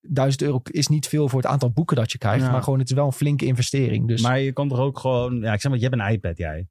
[0.00, 2.44] 1000 euro is niet veel voor het aantal boeken dat je krijgt.
[2.44, 2.50] Ja.
[2.50, 4.08] Maar gewoon, het is wel een flinke investering.
[4.08, 5.40] Dus Maar je kan toch ook gewoon...
[5.40, 6.68] Ja, ik zeg maar, je hebt een iPad, jij.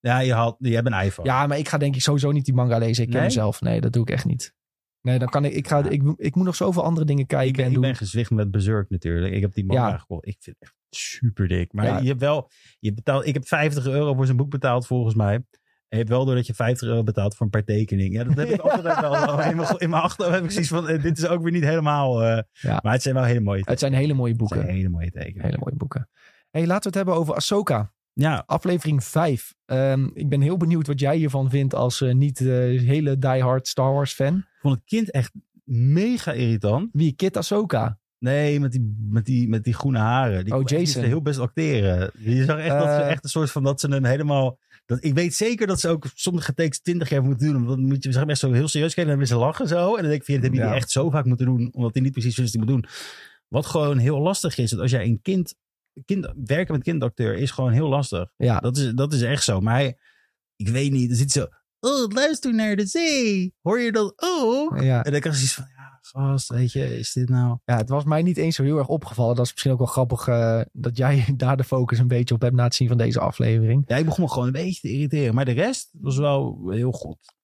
[0.00, 1.28] Ja, je, had, je hebt een iPhone.
[1.28, 3.02] ja, maar ik ga denk ik sowieso niet die manga lezen.
[3.04, 3.26] Ik ken Nee?
[3.28, 3.60] mezelf.
[3.60, 4.54] Nee, dat doe ik echt niet.
[5.00, 5.88] Nee, dan kan ik, ik, ga, Ja.
[5.88, 7.84] ik, ik moet nog zoveel andere dingen kijken ik ben, en ik doen.
[7.86, 9.34] ben gezwicht met Berserk natuurlijk.
[9.34, 9.98] Ik heb die manga Ja.
[9.98, 10.26] gekocht.
[10.26, 11.72] Ik vind het echt super dik.
[11.72, 11.98] Maar Ja.
[11.98, 12.50] je hebt wel...
[12.78, 15.44] Je betaalt, ik heb 50 euro voor zijn boek betaald volgens mij.
[15.88, 18.12] Je hebt wel door dat je 50 euro betaalt voor een paar tekeningen.
[18.12, 19.40] Ja, dat heb ik altijd wel.
[19.40, 20.88] In mijn, in mijn achterhoofd heb ik zoiets van...
[20.88, 22.22] eh, dit is ook weer niet helemaal...
[22.22, 22.78] eh, Ja.
[22.82, 24.60] Maar het zijn wel hele mooie Het zijn hele mooie Het boeken.
[24.60, 25.44] zijn hele mooie tekeningen.
[25.44, 26.08] Hele mooie boeken.
[26.50, 27.92] Hey, laten we het hebben over Ahsoka.
[28.12, 29.54] Ja, Aflevering 5.
[29.64, 33.92] Ehm, ik ben heel benieuwd wat jij hiervan vindt als eh, niet hele diehard Star
[33.92, 34.36] Wars fan.
[34.36, 35.32] ik vond het kind echt
[35.64, 36.88] mega irritant.
[36.92, 37.12] Wie?
[37.12, 37.98] Kit Ahsoka.
[38.26, 40.44] Nee, met die, met die, met die groene haren.
[40.44, 41.02] Die Oh, Jason.
[41.04, 42.10] heel best acteren.
[42.18, 43.10] Je zag echt dat ze Eh.
[43.10, 44.58] echt een soort van dat ze hem helemaal.
[44.86, 47.64] Dat, ik weet zeker dat ze ook sommige takes 20 jaar moeten doen.
[47.64, 49.68] Want dan moet je zeg maar echt zo heel serieus kijken en dan ze lachen
[49.68, 49.88] zo.
[49.88, 50.66] En dan denk ik, vind dat heb je Ja.
[50.72, 51.68] die echt zo vaak moeten doen.
[51.72, 52.92] Omdat hij niet precies wist wat hij moet doen.
[53.48, 54.70] Wat gewoon heel lastig is.
[54.70, 55.54] Dat als jij een kind,
[56.04, 56.32] kind.
[56.44, 58.28] Werken met kindacteur is gewoon heel lastig.
[58.36, 59.60] Ja, Dat is, dat is echt zo.
[59.60, 59.96] Maar hij,
[60.56, 61.10] ik weet niet.
[61.10, 61.46] Er zit zo.
[61.80, 63.54] Oh, luister naar de zee.
[63.62, 64.80] Hoor je dat ook?
[64.82, 65.04] ja.
[65.04, 65.64] En dan krijg je zoiets van.
[66.12, 67.58] Ja, gast, weet je, is dit nou.
[67.64, 69.36] ja, het was mij niet eens zo heel erg opgevallen.
[69.36, 72.40] Dat is misschien ook wel grappig eh, dat jij daar de focus een beetje op
[72.40, 73.84] hebt na het zien van deze aflevering.
[73.86, 75.34] Ja, ik begon me gewoon een beetje te irriteren.
[75.34, 77.34] Maar de rest was wel heel goed.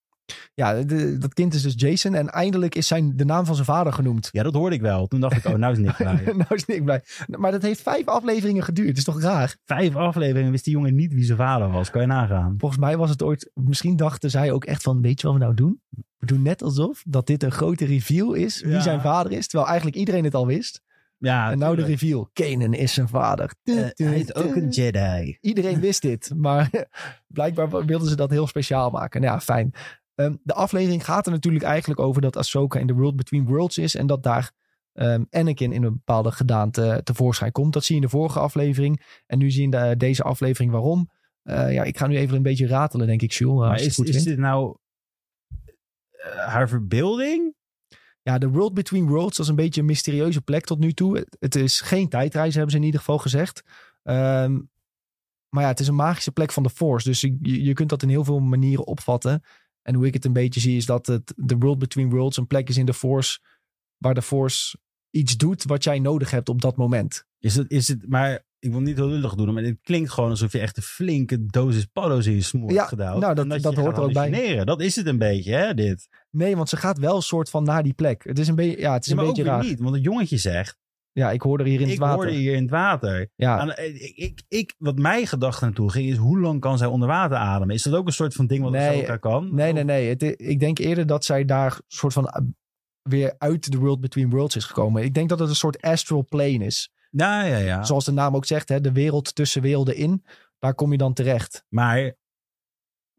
[0.54, 3.66] Ja, de- dat kind is dus Jason en eindelijk is zijn, de naam van zijn
[3.66, 4.28] vader genoemd.
[4.32, 5.06] Ja, dat hoorde ik wel.
[5.06, 6.22] Toen dacht ik, oh, nou is Nick blij.
[6.37, 7.02] nou is Nick blij.
[7.26, 8.88] Maar dat heeft vijf afleveringen geduurd.
[8.88, 9.56] Dat is toch raar?
[9.64, 11.90] Vijf afleveringen wist die jongen niet wie zijn vader was.
[11.90, 12.54] Kan je nagaan.
[12.58, 13.50] Volgens mij was het ooit...
[13.54, 15.02] Misschien dachten zij ook echt van...
[15.02, 15.80] Weet je wat we nou doen?
[16.18, 18.62] We doen net alsof dat dit een grote reveal is.
[18.62, 18.80] Wie Ja.
[18.80, 19.46] zijn vader is.
[19.46, 20.82] Terwijl eigenlijk iedereen het al wist.
[21.18, 22.28] Ja, en nou de reveal.
[22.32, 23.54] Kanan is zijn vader.
[23.64, 25.37] Eh, hij is ook een Jedi.
[25.40, 26.30] Iedereen wist dit.
[26.37, 26.70] Maar
[27.26, 29.20] blijkbaar wilden ze dat heel speciaal maken.
[29.20, 29.72] Nou ja, fijn.
[30.14, 33.79] Ehm, de aflevering gaat er natuurlijk eigenlijk over dat Ahsoka in The World Between Worlds
[33.79, 33.94] is.
[33.94, 34.53] En dat daar
[34.92, 37.72] ehm, Anakin in een bepaalde gedaante tevoorschijn komt.
[37.72, 39.22] Dat zie je in de vorige aflevering.
[39.27, 41.11] En nu zie je in de- deze aflevering waarom.
[41.42, 43.59] Eh, ja, ik ga nu even een beetje ratelen, denk ik, Jules.
[43.59, 44.77] Maar als je is, is dit nou
[45.48, 47.55] eh, haar verbeelding?
[48.22, 51.27] Ja, de World Between Worlds is een beetje een mysterieuze plek tot nu toe.
[51.38, 53.62] Het, is geen tijdreizen, hebben ze in ieder geval gezegd.
[54.03, 54.61] Ehm,
[55.48, 57.09] maar ja, het is een magische plek van de Force.
[57.09, 59.42] Dus je, je kunt dat in heel veel manieren opvatten.
[59.82, 62.46] En hoe ik het een beetje zie is dat het de World Between Worlds een
[62.46, 63.38] plek is in de Force...
[63.96, 64.78] waar de Force
[65.10, 67.24] iets doet wat jij nodig hebt op dat moment.
[67.38, 70.30] Is het, is het, maar ik wil niet heel lullig doen, maar het klinkt gewoon
[70.30, 73.20] alsof je echt een flinke dosis paddo's in je smoel Ja, gedouwd.
[73.20, 74.64] nou, dat- dat hoort er ook bij.
[74.64, 76.08] Dat is het een beetje, hè, dit.
[76.30, 78.24] Nee, want ze gaat wel een soort van naar die plek.
[78.24, 79.64] Het is een, beetje ja, het is Ja, een maar ook beetje raar.
[79.64, 80.76] niet, want het jongetje zegt,
[81.12, 82.16] Ja, ik hoorde hier in het ik water.
[82.16, 83.29] hoorde hier in het water.
[83.37, 86.79] Ja, Aan- eh, ik, ik, ik, wat mijn gedachte naartoe ging, is hoe lang kan
[86.79, 87.75] zij onder water ademen?
[87.75, 89.55] Is dat ook een soort van ding wat Nee, Ahsoka kan?
[89.55, 90.09] Nee, nee, nee.
[90.09, 92.46] Het, ik denk eerder dat zij daar soort van uh,
[93.03, 95.03] weer uit de World Between Worlds is gekomen.
[95.03, 96.90] Ik denk dat het een soort astral plane is.
[97.11, 97.85] Ja, ja, ja.
[97.85, 100.25] Zoals de naam ook zegt, hè, de wereld tussen werelden in.
[100.59, 101.64] Daar kom je dan terecht.
[101.68, 102.14] Maar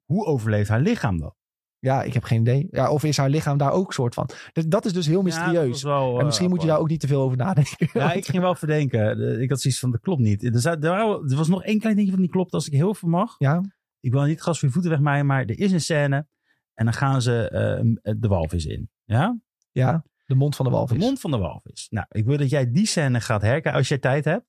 [0.06, 1.36] hoe overleeft haar lichaam dan?
[1.84, 2.67] Ja, ik heb geen idee.
[2.72, 4.30] Ja, of is haar lichaam daar ook soort van?
[4.54, 5.84] Dus dat is dus heel mysterieus.
[5.84, 7.89] wel, en eh, misschien moet je daar ook niet te veel over nadenken.
[7.93, 9.17] Ja, ik ging wel verdenken.
[9.17, 10.43] De- Ik had zoiets van, dat klopt niet.
[10.43, 13.36] Er, zou- was nog één klein dingje van die klopt, als ik heel veel mag.
[13.38, 13.62] Ja,
[14.00, 16.28] Ik wil niet het gas voor je voeten wegmaaien, maar er is een scène.
[16.74, 18.89] En dan gaan ze eh, de walvis in.
[19.04, 19.39] Ja?
[19.72, 20.98] ja, de mond van de walvis.
[21.00, 21.88] De mond van de walvis.
[21.89, 24.46] Nou, ik wil dat jij die scène gaat herkijken als jij tijd hebt.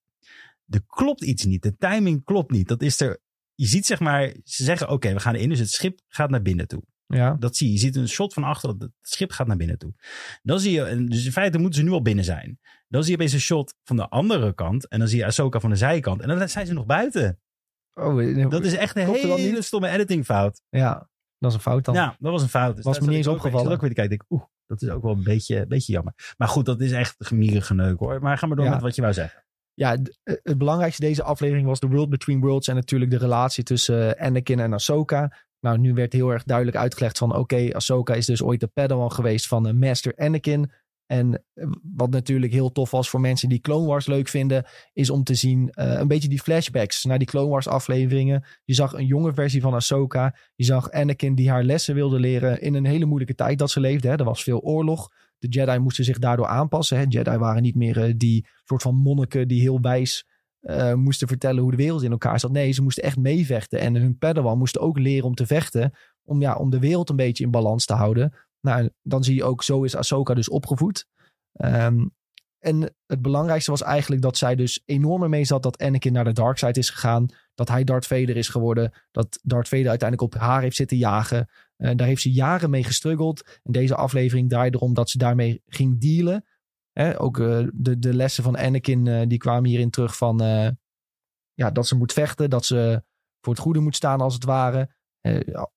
[0.68, 1.62] Er klopt iets niet.
[1.62, 2.68] De timing klopt niet.
[2.68, 3.20] Dat is er.
[3.54, 5.48] Je ziet zeg maar, ze zeggen oké, we gaan erin.
[5.48, 6.82] Dus het schip gaat naar binnen toe.
[7.06, 7.72] Ja, Dat zie je.
[7.72, 8.68] Je ziet een shot van achter.
[8.70, 9.92] Het schip gaat naar binnen toe.
[10.42, 12.58] Dan zie je, en dus in feite moeten ze nu al binnen zijn.
[12.88, 14.88] Dan zie je opeens een shot van de andere kant.
[14.88, 16.20] En dan zie je Ahsoka van de zijkant.
[16.20, 17.40] En dan zijn ze nog buiten.
[17.94, 19.64] oh, Dat is echt een dat hele niet?
[19.64, 20.60] stomme editingfout.
[20.68, 21.94] ja, dat is een fout dan.
[21.94, 22.76] Ja, dat was een fout.
[22.76, 23.72] Dus Was me niet eens opgevallen.
[23.72, 24.14] ook weer te kijken.
[24.14, 26.34] Ik denk, oeh, dat is ook wel een beetje, een beetje jammer.
[26.36, 28.20] Maar goed, dat is echt gemierige neuk hoor.
[28.20, 28.70] Maar ga maar door Ja.
[28.72, 29.44] met wat je wou zeggen.
[29.74, 32.68] Ja, eh, het belangrijkste deze aflevering was de World Between Worlds.
[32.68, 35.36] En natuurlijk de relatie tussen eh, Anakin en Ahsoka.
[35.64, 37.36] Nou, nu werd heel erg duidelijk uitgelegd van...
[37.36, 40.72] oké, Ahsoka is dus ooit de padawan geweest van eh, Master Anakin.
[41.06, 44.64] En eh, wat natuurlijk heel tof was voor mensen die Clone Wars leuk vinden...
[44.92, 48.44] is om te zien eh, een beetje die flashbacks naar die Clone Wars afleveringen.
[48.64, 50.36] Je zag een jonge versie van Ahsoka.
[50.54, 53.80] Je zag Anakin die haar lessen wilde leren in een hele moeilijke tijd dat ze
[53.80, 54.08] leefde.
[54.08, 54.16] Hè.
[54.16, 55.08] Er was veel oorlog.
[55.38, 56.98] De Jedi moesten zich daardoor aanpassen.
[56.98, 57.04] Hè.
[57.08, 60.26] Jedi waren niet meer die soort van monniken die heel wijs
[60.64, 62.50] eh, moesten vertellen hoe de wereld in elkaar zat.
[62.50, 63.80] Nee, ze moesten echt meevechten.
[63.80, 65.92] En hun padawan moesten ook leren om te vechten.
[66.22, 68.34] Om, ja, om de wereld een beetje in balans te houden.
[68.60, 71.06] Nou, dan zie je ook, zo is Ahsoka dus opgevoed.
[71.52, 72.06] Ehm,
[72.58, 76.32] en het belangrijkste was eigenlijk dat zij dus enorm mee zat dat Anakin naar de
[76.32, 77.26] dark side is gegaan.
[77.54, 78.92] Dat hij Darth Vader is geworden.
[79.10, 81.48] Dat Darth Vader uiteindelijk op haar heeft zitten jagen.
[81.76, 83.60] Eh, daar heeft ze jaren mee gestruggeld.
[83.62, 86.44] En deze aflevering draaide erom dat ze daarmee ging dealen.
[86.94, 90.40] Hè, ook eh, de, de lessen van Anakin, eh, die kwamen hierin terug van...
[90.40, 90.68] eh,
[91.52, 93.02] ja, dat ze moet vechten, dat ze
[93.40, 94.88] voor het goede moet staan als het ware.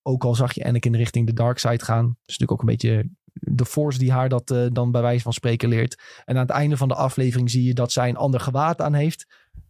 [0.02, 2.06] Ook al zag je Anakin richting de dark side gaan.
[2.06, 5.34] Dat is natuurlijk ook een beetje de force die haar dat dan bij wijze van
[5.34, 6.22] spreken leert.
[6.26, 8.94] En aan het einde van de aflevering zie je dat zij een ander gewaad aan
[8.94, 9.26] heeft.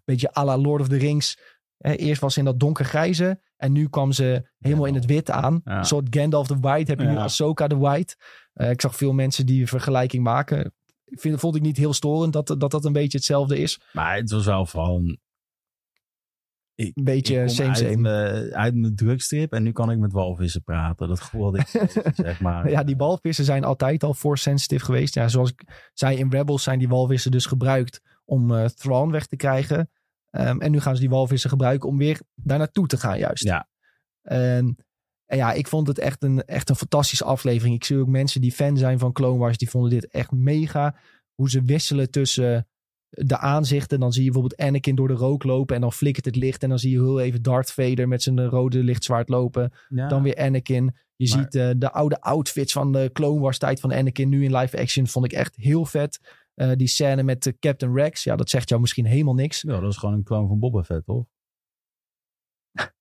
[0.06, 1.40] Beetje à la Lord of the Rings.
[1.78, 3.42] Eerst was ze in dat donkergrijze.
[3.58, 5.62] En nu kwam ze helemaal in het wit aan.
[5.64, 5.78] Ja.
[5.78, 6.92] Een soort Gandalf the White.
[6.92, 7.24] Heb je nu Ja.
[7.24, 8.16] Ahsoka the White.
[8.54, 10.74] Ik zag veel mensen die een vergelijking maken.
[11.10, 13.82] Vind, vond ik niet heel storend dat, dat dat een beetje hetzelfde is.
[13.94, 15.18] Maar het was wel van...
[16.76, 17.98] Een beetje ik same uit same.
[17.98, 21.08] mijn, uit mijn drugstrip en nu kan ik met walvissen praten.
[21.08, 21.68] Dat gevoel ik,
[22.16, 22.70] zeg maar.
[22.70, 25.14] Ja, die walvissen zijn altijd al force sensitive geweest.
[25.14, 29.26] Ja, zoals ik zei, in Rebels zijn die walvissen dus gebruikt om eh Thrawn weg
[29.26, 29.90] te krijgen.
[30.30, 33.44] Ehm, en nu gaan ze die walvissen gebruiken om weer daar naartoe te gaan juist.
[33.44, 33.68] Ja.
[34.22, 34.78] En,
[35.28, 37.76] en ja, ik vond het echt een, echt een fantastische aflevering.
[37.76, 40.96] Ik zie ook mensen die fan zijn van Clone Wars, die vonden dit echt mega.
[41.36, 42.68] Hoe ze wisselen tussen
[43.10, 44.00] de aanzichten.
[44.00, 46.64] Dan zie je bijvoorbeeld Anakin door de rook lopen en dan flikkert het licht.
[46.64, 49.74] En dan zie je heel even Darth Vader met zijn rode lichtzwaard lopen.
[49.90, 50.08] Ja.
[50.08, 50.96] Dan weer Anakin.
[51.16, 54.44] Je Maar- ziet eh, de oude outfits van de Clone Wars tijd van Anakin nu
[54.44, 55.08] in live action.
[55.08, 56.20] Vond ik echt heel vet.
[56.54, 58.24] Eh, die scène met eh, Captain Rex.
[58.24, 59.62] Ja, dat zegt jou misschien helemaal niks.
[59.62, 61.26] Ja, dat is gewoon een clone van Boba Fett, toch?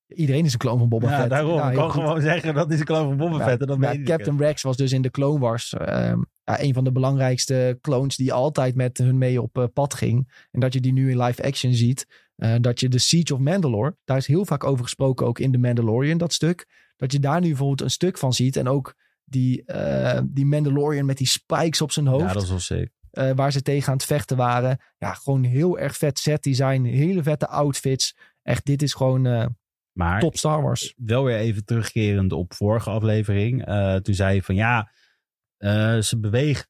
[0.08, 1.30] Iedereen is een clone van Boba ja, Fett.
[1.30, 1.54] daarom.
[1.54, 3.70] Ja, ik kan gewoon zeggen dat is een clone van Boba Ja, Fett.
[3.70, 4.38] En Ja, Captain.
[4.38, 8.74] Rex was dus in de Clone Wars ehm, een van de belangrijkste clones die altijd
[8.74, 10.46] met hun mee op eh, pad ging.
[10.50, 12.06] En dat je die nu in live action ziet.
[12.36, 15.52] eh, dat je de Siege of Mandalore, daar is heel vaak over gesproken ook in
[15.52, 16.66] The Mandalorian, dat stuk.
[16.96, 18.56] Dat je daar nu bijvoorbeeld een stuk van ziet.
[18.56, 22.24] En ook die, eh, die Mandalorian met die spikes op zijn hoofd.
[22.26, 22.90] Ja, dat is wel sick.
[23.10, 24.78] eh, waar ze tegen aan het vechten waren.
[24.98, 26.84] Ja, gewoon heel erg vet set design.
[26.84, 28.16] Hele vette outfits.
[28.42, 29.54] Echt, dit is gewoon
[29.96, 30.94] Maar top Star Wars.
[30.96, 33.64] wel weer even terugkerend op vorige aflevering.
[33.66, 34.90] Eh, toen zei je van ja,
[35.56, 36.68] eh, ze beweegt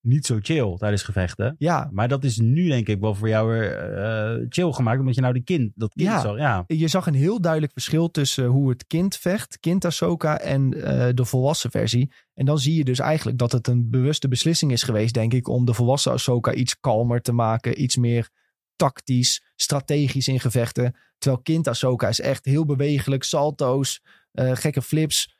[0.00, 1.54] niet zo chill tijdens gevechten.
[1.58, 5.00] Ja, Maar dat is nu denk ik wel voor jou weer eh, chill gemaakt.
[5.00, 6.20] Omdat je nou die kind, dat kind Ja.
[6.20, 6.36] zag.
[6.38, 10.70] Ja, je zag een heel duidelijk verschil tussen hoe het kind vecht, kind Ahsoka, en
[11.14, 12.12] de volwassen versie.
[12.34, 15.48] En dan zie je dus eigenlijk dat het een bewuste beslissing is geweest, denk ik,
[15.48, 18.30] om de volwassen Ahsoka iets kalmer te maken, iets meer
[18.78, 20.94] tactisch, strategisch in gevechten.
[21.18, 25.36] Terwijl kind Ahsoka is echt heel bewegelijk, salto's, eh, gekke flips.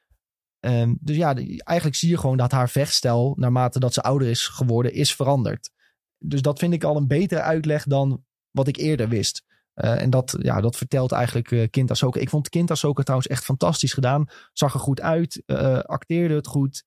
[0.60, 4.46] Ehm, dus ja, eigenlijk zie je gewoon dat haar vechtstijl, naarmate dat ze ouder is
[4.46, 5.70] geworden, is veranderd.
[6.18, 9.44] Dus dat vind ik al een betere uitleg dan wat ik eerder wist.
[9.74, 12.20] Eh, en dat, ja, dat vertelt eigenlijk eh, Kind Ahsoka.
[12.20, 14.26] Ik vond Kind Ahsoka trouwens echt fantastisch gedaan.
[14.52, 15.42] Zag er goed uit,
[15.86, 16.86] acteerde het goed.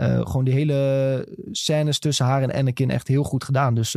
[0.00, 3.74] Gewoon die hele scènes tussen haar en Anakin echt heel goed gedaan.
[3.74, 3.96] Dus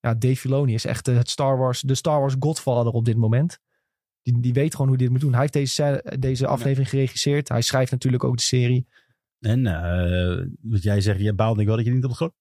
[0.00, 3.16] ja, Dave Filoni is echt eh, het Star Wars, de Star Wars godfather op dit
[3.16, 3.58] moment.
[4.22, 5.32] Die, die weet gewoon hoe hij dit moet doen.
[5.32, 7.48] Hij heeft deze, scè- deze aflevering geregisseerd.
[7.48, 8.86] Hij schrijft natuurlijk ook de serie.
[9.38, 12.32] en eh, wat jij zegt, je baalde ik wel dat je niet op de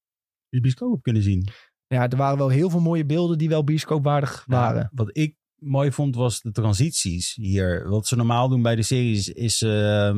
[0.50, 1.48] de bioscoop hebt kunnen zien.
[1.88, 4.82] Ja, er waren wel heel veel mooie beelden die wel bioscoopwaardig waren.
[4.82, 7.90] Ja, wat ik mooi vond was de transities hier.
[7.90, 10.18] Wat ze normaal doen bij de series is, ehm,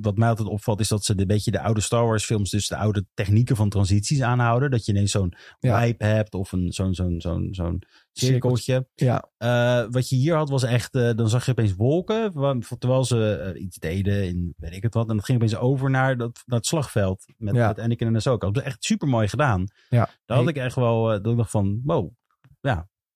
[0.00, 2.68] wat mij altijd opvalt, is dat ze een beetje de oude Star Wars films, dus
[2.68, 4.70] de oude technieken van transities aanhouden.
[4.70, 5.80] Dat je ineens zo'n Ja.
[5.80, 8.88] wipe hebt of een, zo'n, zo'n, zo'n, zo'n cirkeltje.
[8.94, 12.32] Ja, Eh, wat je hier had was echt, eh, dan zag je opeens wolken,
[12.78, 15.08] terwijl ze eh, iets deden in weet ik het wat.
[15.08, 17.66] En dat ging opeens over naar, dat, naar het slagveld met, Ja.
[17.68, 18.46] met Anakin en Ahsoka.
[18.46, 19.64] Dat was echt super mooi gedaan.
[19.88, 20.08] ja.
[20.26, 22.10] Daar had ik echt wel, dat ik dacht van, wow.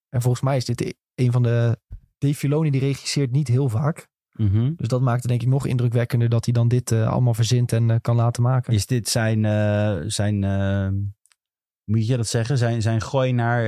[0.08, 1.78] En volgens mij is dit een van de...
[2.18, 4.08] Dave Filoni die regisseert niet heel vaak.
[4.32, 4.72] Mhm.
[4.76, 7.72] Dus dat maakt het denk ik nog indrukwekkender dat hij dan dit eh, allemaal verzint
[7.72, 8.72] en eh, kan laten maken.
[8.72, 10.38] Is dit zijn, eh, zijn
[11.84, 13.64] moet je dat zeggen, zijn, zijn gooi naar,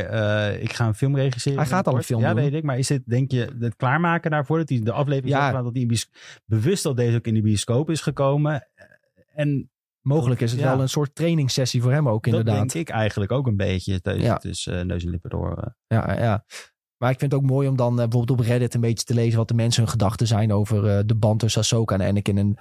[0.55, 1.59] ik ga een film regisseren?
[1.59, 2.43] Hij gaat al een film Ja, doen.
[2.43, 2.63] weet ik.
[2.63, 4.59] Maar is dit, denk je, het klaarmaken daarvoor?
[4.59, 5.63] Dat hij de aflevering Ja.
[5.63, 5.89] dat hij
[6.47, 8.69] bewust dat deze ook in de bioscoop is gekomen.
[9.35, 10.71] En Mogelijk is het Ja.
[10.73, 12.57] wel een soort trainingssessie voor hem ook dat inderdaad.
[12.73, 13.99] denk ik eigenlijk ook een beetje.
[14.03, 14.35] Dus, Ja.
[14.37, 15.75] Dus eh, neus en lippen door.
[15.87, 16.45] Ja, ja.
[17.03, 19.15] Maar ik vind het ook mooi om dan eh, bijvoorbeeld op Reddit een beetje te
[19.15, 22.39] lezen wat de mensen hun gedachten zijn over eh, de band tussen Ahsoka en Anakin.
[22.39, 22.57] En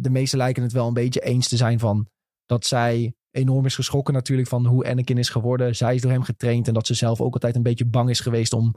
[0.00, 2.08] de meesten lijken het wel een beetje eens te zijn van
[2.44, 5.76] dat zij enorm is geschrokken natuurlijk van hoe Anakin is geworden.
[5.76, 8.20] Zij is door hem getraind en dat ze zelf ook altijd een beetje bang is
[8.20, 8.74] geweest om,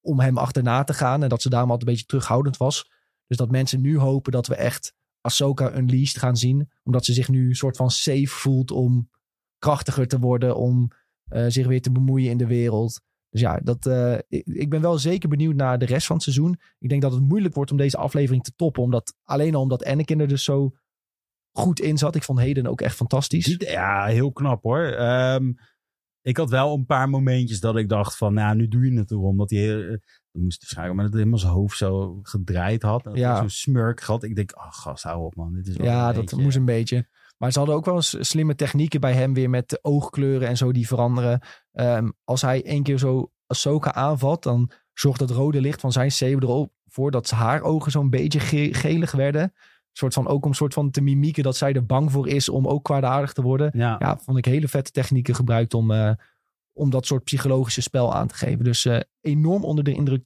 [0.00, 1.22] om hem achterna te gaan.
[1.22, 2.90] En dat ze daarom altijd een beetje terughoudend was.
[3.26, 6.70] Dus dat mensen nu hopen dat we echt Ahsoka Unleashed gaan zien.
[6.82, 9.10] Omdat ze zich nu een soort van safe voelt om
[9.58, 10.56] krachtiger te worden.
[10.56, 10.90] Om
[11.24, 13.00] eh, zich weer te bemoeien in de wereld.
[13.34, 16.56] Dus ja, dat, eh, ik, ben wel zeker benieuwd naar de rest van het seizoen.
[16.78, 18.82] Ik denk dat het moeilijk wordt om deze aflevering te toppen.
[18.82, 20.72] Omdat, alleen al omdat Anakin er dus zo
[21.52, 22.14] goed in zat.
[22.14, 23.54] Ik vond Heden ook echt fantastisch.
[23.58, 24.82] Ja, heel knap hoor.
[24.84, 25.52] Ehm,
[26.22, 29.10] ik had wel een paar momentjes dat ik dacht van, nou, nu doe je het
[29.10, 29.36] erom.
[29.36, 29.88] Dat hij, eh,
[30.32, 33.04] dan moest waarschijnlijk, maar dat hij helemaal zijn hoofd zo gedraaid had.
[33.04, 33.30] Dat Ja.
[33.30, 34.22] hij Zo'n smurk gehad.
[34.22, 35.52] Ik denk, ach gast, hou op man.
[35.54, 37.08] Dit is wel Ja, dat beetje- moest een beetje.
[37.44, 40.56] Maar ze hadden ook wel eens slimme technieken bij hem weer met de oogkleuren en
[40.56, 41.40] zo die veranderen.
[41.72, 46.12] Ehm, als hij één keer zo Ahsoka aanvalt, dan zorgt het rode licht van zijn
[46.12, 49.42] saber erop voor dat haar ogen zo'n beetje ge- gelig werden.
[49.42, 49.52] Een
[49.92, 52.68] soort van, ook om soort van te mimieken dat zij er bang voor is om
[52.68, 53.70] ook kwaadaardig te worden.
[53.74, 53.96] Ja.
[53.98, 56.10] Ja, vond ik hele vette technieken gebruikt om, eh,
[56.72, 58.64] om dat soort psychologische spel aan te geven.
[58.64, 60.24] Dus eh, enorm onder de indruk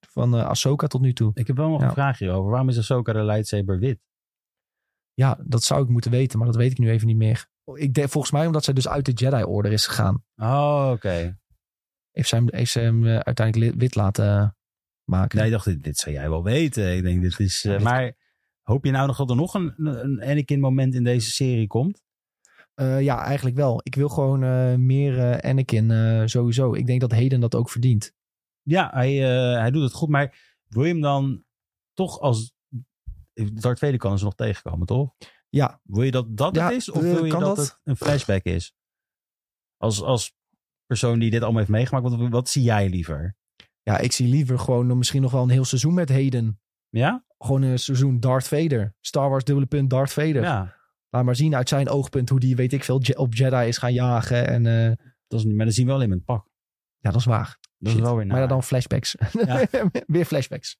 [0.00, 1.30] van eh Ahsoka tot nu toe.
[1.34, 1.86] Ik heb wel nog Ja.
[1.86, 2.50] een vraag hierover.
[2.50, 3.98] Waarom is Ahsoka de lightsaber wit?
[5.14, 7.48] Ja, dat zou ik moeten weten, maar dat weet ik nu even niet meer.
[7.74, 10.24] Ik denk volgens mij omdat zij dus uit de Jedi-order is gegaan.
[10.36, 11.38] Oh, oké.
[12.10, 14.56] Heeft zij hem, heeft ze hem eh, uiteindelijk li- wit laten
[15.04, 15.36] maken.
[15.38, 16.96] Nee, ik dacht, dit, dit zou jij wel weten.
[16.96, 17.64] Ik denk, dit is...
[17.64, 18.12] eh, Ja, dit- maar
[18.62, 22.02] hoop je nou nog dat er nog een, een Anakin moment in deze serie komt?
[22.74, 23.80] Eh, ja, eigenlijk wel.
[23.82, 26.74] Ik wil gewoon eh, meer eh, Anakin eh, sowieso.
[26.74, 28.12] Ik denk dat Hayden dat ook verdient.
[28.62, 30.08] Ja, hij, eh, hij doet het goed.
[30.08, 31.44] Maar wil je hem dan
[31.94, 32.52] toch als...
[33.44, 35.14] Darth Vader kan ze nog tegenkomen, toch?
[35.48, 36.90] Ja, Wil je dat dat Ja, het is?
[36.90, 37.56] Of eh, wil je dat, dat?
[37.56, 38.74] het een flashback is?
[39.76, 40.34] Als, als
[40.86, 43.36] persoon die dit allemaal heeft meegemaakt, wat, wat zie jij liever?
[43.82, 46.60] ja, ik zie liever gewoon misschien nog wel een heel seizoen met Hayden.
[46.88, 47.24] Ja?
[47.38, 48.94] Gewoon een seizoen Darth Vader.
[49.00, 50.42] Star Wars dubbele punt Darth Vader.
[50.42, 50.76] Ja.
[51.08, 53.78] Laat maar zien uit zijn oogpunt hoe die, weet ik veel, Je- op Jedi is
[53.78, 54.46] gaan jagen.
[54.46, 56.46] En eh, Dat is, niet- maar dan zien we wel in het pak.
[56.98, 57.58] ja, dat is waar.
[57.78, 58.00] Dat Shit.
[58.00, 58.38] is wel weer naar.
[58.38, 59.16] Maar dan flashbacks.
[59.32, 59.66] Ja.
[60.06, 60.78] Weer flashbacks.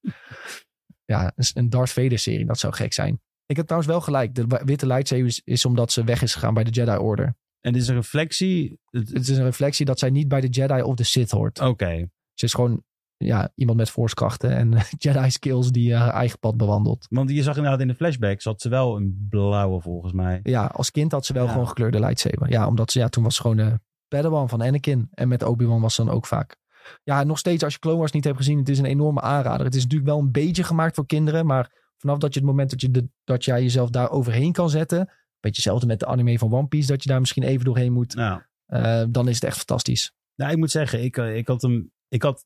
[1.11, 3.21] Ja, een- Darth Vader serie, dat zou gek zijn.
[3.47, 4.35] Ik heb trouwens wel gelijk.
[4.35, 7.35] De witte lightsaber is, omdat ze weg is gegaan bij de Jedi Order.
[7.61, 8.79] En dit is een reflectie.
[8.91, 11.61] Het- is een reflectie dat zij niet bij de Jedi of de Sith hoort.
[11.61, 12.09] Oké.
[12.35, 12.83] Ze is gewoon
[13.17, 17.07] ja, iemand met force-krachten en Jedi skills die eh, haar eigen pad bewandelt.
[17.11, 20.41] Want je zag inderdaad in de flashbacks had ze wel een blauwe volgens mij.
[20.43, 21.51] Ja, als kind had ze wel Ja.
[21.53, 22.51] gewoon gekleurde lightsaber.
[22.51, 25.09] Ja, omdat ze, ja, toen was ze gewoon de Padawan van Anakin.
[25.11, 26.57] En met Obi-Wan was ze dan ook vaak.
[27.03, 29.67] Ja, nog steeds als je Clone Wars niet hebt gezien, het is een enorme aanrader.
[29.67, 32.71] Het is natuurlijk wel een beetje gemaakt voor kinderen, maar vanaf dat je het moment
[32.71, 34.99] dat, je de, dat jij jezelf daar overheen kan zetten,
[35.41, 38.15] beetje hetzelfde met de anime van One Piece, dat je daar misschien even doorheen moet,
[38.15, 40.13] Nou, eh, dan is het echt fantastisch.
[40.35, 42.45] nou ik moet zeggen, ik, eh, ik, had hem, ik had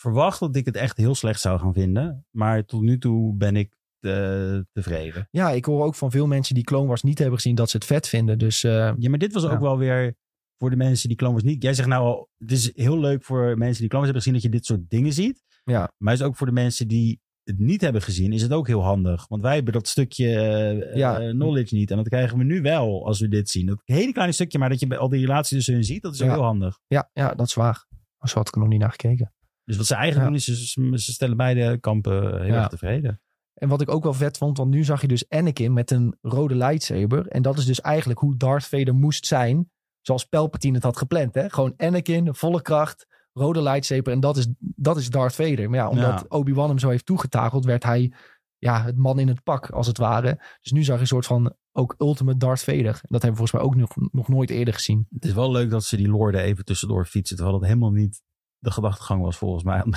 [0.00, 2.26] verwacht dat ik het echt heel slecht zou gaan vinden.
[2.30, 5.28] Maar tot nu toe ben ik eh, tevreden.
[5.30, 7.76] Ja, ik hoor ook van veel mensen die Clone Wars niet hebben gezien dat ze
[7.76, 8.38] het vet vinden.
[8.38, 10.16] Dus Ja, maar dit was ook wel weer
[10.62, 11.62] voor de mensen die Clone Wars niet...
[11.62, 14.32] Jij zegt nou al, het is heel leuk voor mensen die Clone Wars hebben gezien
[14.32, 15.42] dat je dit soort dingen ziet.
[15.64, 18.66] ja, Maar is ook voor de mensen die het niet hebben gezien, is het ook
[18.66, 19.28] heel handig.
[19.28, 21.20] Want wij hebben dat stukje eh, Ja.
[21.20, 21.90] eh, knowledge niet.
[21.90, 23.66] En dat krijgen we nu wel als we dit zien.
[23.66, 26.22] Dat hele kleine stukje, maar dat je al die relatie tussen hun ziet, dat is
[26.22, 26.78] ook heel handig.
[26.86, 27.86] ja, ja, dat is waar.
[28.18, 29.32] Zo had ik er nog niet naar gekeken.
[29.64, 30.30] Dus wat ze eigenlijk Ja.
[30.30, 33.20] doen, is ze, ze stellen beide kampen heel erg tevreden.
[33.54, 36.16] En wat ik ook wel vet vond, want nu zag je dus Anakin met een
[36.20, 37.26] rode lightsaber.
[37.26, 39.70] En dat is dus eigenlijk hoe Darth Vader moest zijn.
[40.02, 41.34] Zoals Palpatine het had gepland.
[41.34, 41.50] Hè?
[41.50, 44.12] Gewoon Anakin, volle kracht, rode lightsaber.
[44.12, 45.70] En dat is, dat is Darth Vader.
[45.70, 46.24] Maar ja, omdat Ja.
[46.28, 48.12] Obi-Wan hem zo heeft toegetakeld, werd hij
[48.58, 50.40] ja, het man in het pak, als het ware.
[50.60, 52.84] Dus nu zag je een soort van ook ultimate Darth Vader.
[53.02, 55.06] Dat hebben we volgens mij ook nog, nog nooit eerder gezien.
[55.10, 57.36] Het is wel leuk dat ze die lorde even tussendoor fietsen.
[57.36, 58.22] Terwijl dat helemaal niet
[58.58, 59.82] de gedachtegang was volgens mij.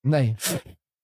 [0.00, 0.34] Nee.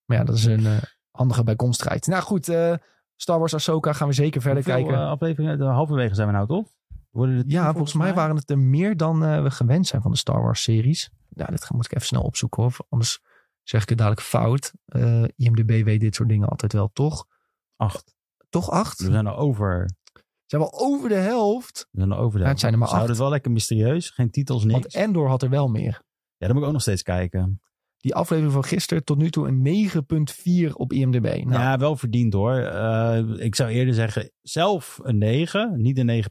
[0.05, 0.77] Maar ja, dat is een eh,
[1.11, 2.07] handige bijkomstigheid.
[2.07, 2.75] Nou goed, eh,
[3.17, 5.03] Star Wars Ahsoka gaan we zeker verder Hoeveel, kijken.
[5.03, 6.69] eh, afleveringen, de halverwege zijn we nou toch?
[7.11, 10.11] Worden er Ja, volgens mij waren het er meer dan eh, we gewend zijn van
[10.11, 11.11] de Star Wars series.
[11.29, 12.77] Ja, dit moet ik even snel opzoeken hoor.
[12.89, 13.21] Anders
[13.63, 14.73] zeg ik het dadelijk fout.
[14.85, 17.27] Eh, IMDB weet dit soort dingen altijd wel, toch?
[17.77, 18.15] acht.
[18.49, 19.01] Toch acht?
[19.01, 19.91] We zijn al over.
[20.47, 21.89] Zijn wel over de helft.
[21.91, 23.19] We zijn al over de Ja, het zijn er maar Ze houden acht.
[23.21, 24.11] het wel lekker mysterieus.
[24.11, 24.81] Geen titels, niks.
[24.81, 26.03] Want Endor had er wel meer.
[26.37, 27.63] Ja, dan moet ik ook nog steeds kijken.
[28.01, 29.91] Die aflevering van gisteren tot nu toe een
[30.69, 31.23] 9.4 op IMDB.
[31.23, 32.57] Nou, Ja, wel verdiend hoor.
[32.57, 35.81] Eh, ik zou eerder zeggen zelf een 9.
[35.81, 36.25] Niet een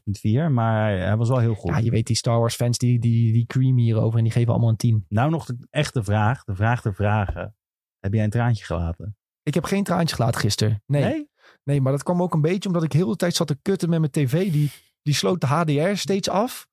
[0.48, 0.52] 9.4.
[0.52, 1.70] Maar hij was wel heel goed.
[1.70, 4.50] ja, je weet die Star Wars fans die, die, die creamy hierover en die geven
[4.50, 5.04] allemaal een 10.
[5.08, 6.44] Nou nog de echte vraag.
[6.44, 7.54] De vraag ter vragen.
[7.98, 9.16] Heb jij een traantje gelaten?
[9.42, 10.82] Ik heb geen traantje gelaten gisteren.
[10.86, 11.28] Nee.
[11.64, 11.80] nee.
[11.80, 13.98] maar dat kwam ook een beetje omdat ik heel de tijd zat te kutten met
[14.00, 14.52] mijn tv.
[14.52, 14.70] Die,
[15.02, 16.68] die sloot de HDR steeds af.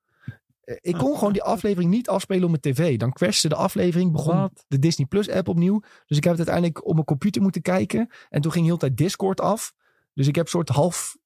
[0.68, 2.96] Eh, Ik kon gewoon die aflevering niet afspelen op mijn tv.
[2.98, 4.64] Dan crashte de aflevering, begon Wat?
[4.68, 5.80] de Disney Plus app opnieuw.
[6.06, 8.08] Dus ik heb het uiteindelijk op mijn computer moeten kijken.
[8.28, 9.74] En toen ging heel de tijd Discord af.
[10.14, 11.16] Dus ik heb soort half,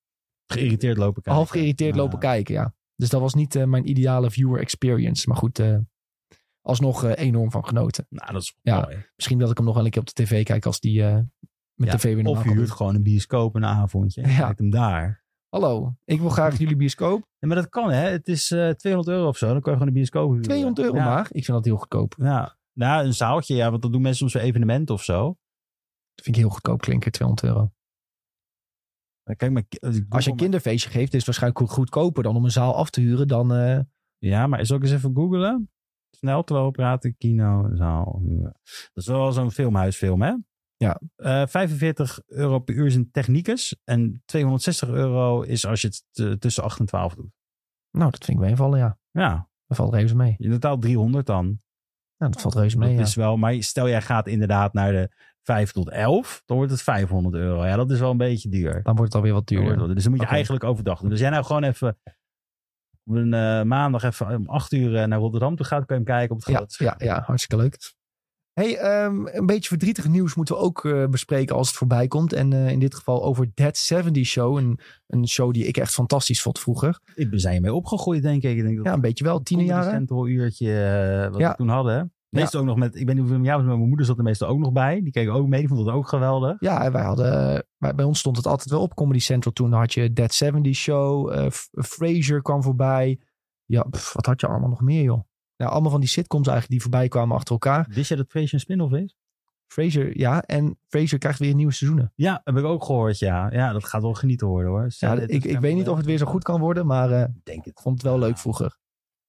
[0.46, 1.32] Geïrriteerd lopen kijken.
[1.32, 2.74] half geïrriteerd lopen kijken, ja.
[2.96, 5.28] Dus dat was niet eh, mijn ideale viewer experience.
[5.28, 5.76] Maar goed, eh,
[6.60, 8.06] alsnog enorm van genoten.
[8.08, 8.80] Nou, dat is Ja.
[8.80, 9.06] mooi.
[9.16, 10.06] Misschien dat ik hem nog wel een keer op
[15.52, 17.26] Hallo, ik wil graag jullie bioscoop.
[17.38, 18.08] Ja, maar dat kan hè.
[18.08, 19.46] Het is eh 200 euro of zo.
[19.46, 20.42] Dan kan je gewoon een bioscoop huren.
[20.42, 21.04] 200 euro ja.
[21.04, 21.24] maar.
[21.24, 22.14] Ik vind dat heel goedkoop.
[22.18, 22.56] Ja.
[22.72, 23.54] Nou, een zaaltje.
[23.54, 25.24] Ja, want dat doen mensen soms voor evenementen of zo.
[26.14, 27.72] Dat vind ik heel goedkoop klinken, 200 euro.
[29.22, 29.64] Maar Kijk, maar,
[30.08, 33.00] als je een kinderfeestje geeft, is het waarschijnlijk goedkoper dan om een zaal af te
[33.00, 33.52] huren dan...
[33.54, 33.80] eh,
[34.18, 35.70] Ja, maar zal ik eens even googlen?
[36.10, 37.16] Snel terwijl we praten.
[37.16, 38.20] Kino, zaal.
[38.24, 38.52] huren.
[38.62, 40.34] Dat is wel zo'n filmhuisfilm, hè?
[40.82, 41.00] Ja.
[41.16, 43.76] Eh, 45 euro per uur is een technicus.
[43.84, 47.30] En 260 euro is als je het t- tussen 8 en 12 doet.
[47.90, 48.98] Nou, dat vind ik meevallen, ja.
[49.10, 50.34] Ja, Dat valt reuze mee.
[50.38, 51.44] in totaal 300 dan.
[52.16, 53.04] Nou, dat valt reuze mee, dat ja.
[53.04, 55.10] is wel, maar stel jij gaat inderdaad naar de
[55.42, 57.64] 5 tot 11, dan wordt het 500 euro.
[57.64, 58.82] Ja, dat is wel een beetje duur.
[58.82, 59.82] Dan wordt het alweer wat Dan duurder.
[59.86, 61.10] het- Dus dan moet je eigenlijk overdag doen.
[61.10, 61.98] Dus jij nou gewoon even
[63.04, 66.02] op een eh, maandag even om 8 uur eh, naar Rotterdam toe gaat, kan je
[66.04, 66.94] hem kijken op het Ja, scherm.
[66.98, 67.92] ja, ja, hartstikke leuk.
[68.52, 72.32] Hey, ehm, een beetje verdrietig nieuws moeten we ook eh, bespreken als het voorbij komt.
[72.32, 74.56] En eh, in dit geval over Dead 70 Show.
[74.58, 77.00] Een, een show die ik echt fantastisch vond vroeger.
[77.14, 78.56] Ik ben zijn mee opgegroeid, denk ik.
[78.56, 79.42] Ik denk dat Ja, een beetje wel.
[79.42, 79.90] Tienerjaren.
[79.92, 81.50] Central uurtje eh, wat Ja.
[81.50, 82.12] we toen hadden.
[82.28, 84.48] Meestal ook nog met, ik weet niet hoeveel was, maar mijn moeder zat er meestal
[84.48, 85.00] ook nog bij.
[85.02, 86.56] Die keek ook mee, die vond het ook geweldig.
[86.60, 89.52] Ja, en wij hadden, bij, bij ons stond het altijd wel op Comedy Central.
[89.52, 93.20] Toen had je Dead 70 Show, Frasier kwam voorbij.
[93.64, 95.20] Ja, pff, wat had je allemaal nog meer, joh?
[95.62, 97.86] Ja, allemaal van die sitcoms eigenlijk die voorbij kwamen achter elkaar.
[97.90, 99.16] Wist je dat Frasier een spin-off is?
[99.66, 100.42] Frasier, ja.
[100.42, 102.12] En Frasier krijgt weer nieuwe seizoenen.
[102.14, 103.52] Ja, heb ik ook gehoord, ja.
[103.52, 104.86] Ja, dat gaat wel genieten worden, hoor.
[104.98, 107.44] Ja, ik, ik weet niet of het weer zo goed kan worden, maar eh, Ik
[107.44, 107.66] denk het.
[107.66, 108.78] ik vond het wel leuk vroeger.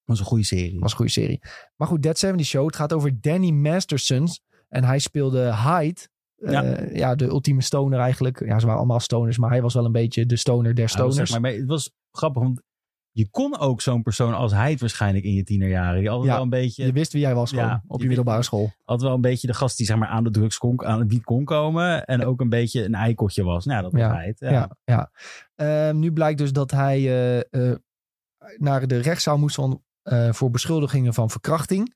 [0.03, 0.79] Was een goede serie.
[0.79, 1.41] was een goede serie.
[1.75, 2.65] Maar goed, Dead 70 Show.
[2.65, 4.27] Het gaat over Danny Masterson.
[4.69, 6.01] En hij speelde Hyde.
[6.36, 6.61] Ja.
[6.61, 6.86] Ja.
[6.93, 8.45] ja, de ultieme stoner eigenlijk.
[8.45, 11.15] Ja, ze waren allemaal stoners, maar hij was wel een beetje de stoner der stoners.
[11.15, 12.61] zeg maar, maar het was grappig, want
[13.16, 15.99] je kon ook zo'n persoon als hij het waarschijnlijk in je tienerjaren.
[15.99, 18.01] Die altijd Ja, wel een beetje, je wist wie jij was gewoon Ja, op je
[18.01, 18.72] je middelbare school.
[18.86, 21.09] altijd wel een beetje de gast die zeg maar aan de drugs kon, aan het
[21.09, 22.05] wiet kon komen.
[22.05, 23.66] En ook een beetje een eikotje was.
[23.66, 24.39] Nou, dat was Ja, hij het.
[24.39, 24.70] Ja.
[24.84, 25.11] Ja.
[25.55, 27.78] Ehm, nu blijkt dus dat hij eh, eh,
[28.57, 31.95] naar de rechtszaal moest van, eh, voor beschuldigingen van verkrachting.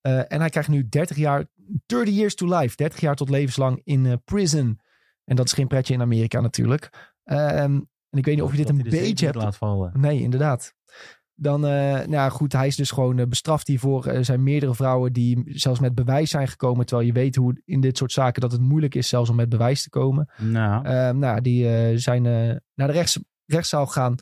[0.00, 1.44] En hij krijgt nu 30 jaar,
[1.86, 2.76] 30 years to life.
[2.76, 4.80] 30 jaar tot levenslang in prison.
[5.24, 7.12] En dat is geen pretje in Amerika natuurlijk.
[7.24, 7.80] Ehm,
[8.10, 9.92] en ik weet niet of je dit een beetje hebt laat vallen.
[10.00, 10.74] Nee, inderdaad.
[11.34, 14.06] Dan, eh, nou ja, goed, hij is dus gewoon eh, bestraft hiervoor.
[14.06, 16.86] Er zijn meerdere vrouwen die zelfs met bewijs zijn gekomen.
[16.86, 19.48] Terwijl je weet hoe in dit soort zaken dat het moeilijk is zelfs om met
[19.48, 20.30] bewijs te komen.
[20.36, 24.16] Nou, Ehm, nou, die eh, zijn eh, naar de rechts, rechtszaal gegaan.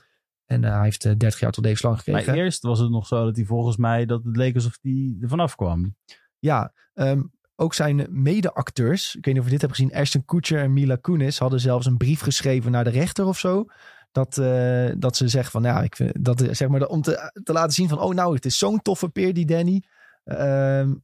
[0.47, 2.27] En eh, hij heeft eh, 30 jaar tot levenslang gekregen.
[2.27, 5.17] maar eerst was het nog zo dat hij volgens mij, dat het leek alsof hij
[5.21, 5.97] er vanaf kwam.
[6.39, 7.23] Ja, ehm,
[7.57, 10.97] ook zijn mede-acteurs, ik weet niet of je dit hebt gezien, Ashton Kutcher en Mila
[10.97, 13.65] Kunis hadden zelfs een brief geschreven naar de rechter of zo.
[14.13, 17.41] Dat, eh, dat ze zeggen van, ja, ik vind dat eh, zeg maar om te,
[17.43, 19.83] te laten zien van, oh nou, het is zo'n toffe peer die Danny.
[20.25, 20.95] Ehm,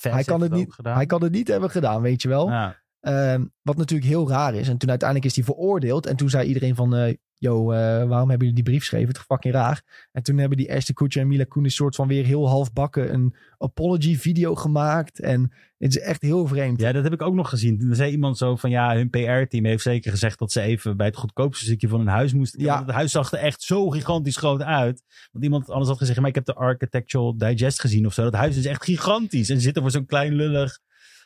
[0.00, 0.96] hij, kan het niet, gedaan.
[0.96, 2.48] hij kan het niet hebben gedaan, weet je wel.
[2.48, 2.76] Ja.
[3.06, 4.68] Ehm, wat natuurlijk heel raar is.
[4.68, 6.06] En toen uiteindelijk is hij veroordeeld.
[6.06, 9.08] En toen zei iedereen van, eh yo, eh, waarom hebben jullie die brief geschreven?
[9.08, 10.08] Het is fucking raar.
[10.12, 13.36] En toen hebben die Ashton Kutcher en Mila Kunis soort van weer heel halfbakken een
[13.58, 15.20] apology video gemaakt.
[15.20, 16.80] En het is echt heel vreemd.
[16.80, 17.78] Ja, dat heb ik ook nog gezien.
[17.78, 21.06] Toen zei iemand zo van ja, hun PR-team heeft zeker gezegd dat ze even bij
[21.06, 22.60] het goedkoopste stukje van hun huis moesten.
[22.60, 22.74] Ja.
[22.74, 25.02] Want het huis zag er echt zo gigantisch groot uit.
[25.32, 28.22] Want iemand anders had gezegd, maar ik heb de Architectural Digest gezien of zo.
[28.22, 30.78] Dat huis is echt gigantisch en zit er voor zo'n klein lullig.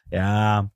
[0.08, 0.70] Ja,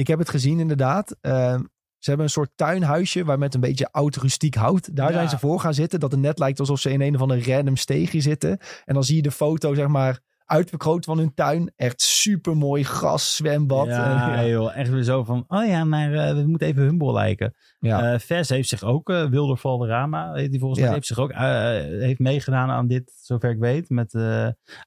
[0.00, 1.16] Ik heb het gezien inderdaad.
[1.20, 1.58] Ehm,
[1.98, 4.96] ze hebben een soort tuinhuisje waar met een beetje oud rustiek hout.
[4.96, 5.12] Daar Ja.
[5.16, 6.00] zijn ze voor gaan zitten.
[6.00, 8.58] Dat het net lijkt alsof ze in een of ander random steegje zitten.
[8.84, 11.72] En dan zie je de foto zeg maar uitvergroot van hun tuin.
[11.76, 13.86] Echt super mooi gras, zwembad.
[13.86, 17.12] ja, En, joh, echt weer zo van, oh ja, maar eh, we moeten even humble
[17.12, 17.54] lijken.
[17.78, 18.18] ja.
[18.18, 20.94] Vers heeft zich ook, eh Wilder Valderrama, heeft hij volgens mij, Ja.
[20.94, 23.88] heeft zich ook, heeft meegedaan aan dit, zover ik weet.
[23.88, 24.14] Met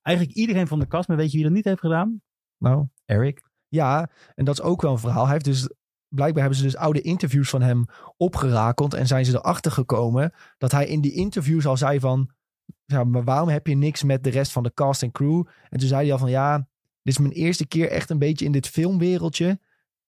[0.01, 2.21] eigenlijk iedereen van de kast, maar weet je wie dat niet heeft gedaan?
[2.57, 3.51] nou, Eric.
[3.73, 5.23] Ja, en dat is ook wel een verhaal.
[5.23, 5.69] Hij heeft dus,
[6.07, 7.85] blijkbaar hebben ze dus oude interviews van hem
[8.17, 8.93] opgerakeld.
[8.93, 12.29] En zijn ze erachter gekomen dat hij in die interviews al zei van...
[12.85, 15.43] Ja, maar waarom heb je niks met de rest van de cast en crew?
[15.69, 16.57] En toen zei hij al van ja,
[17.01, 19.59] dit is mijn eerste keer echt een beetje in dit filmwereldje.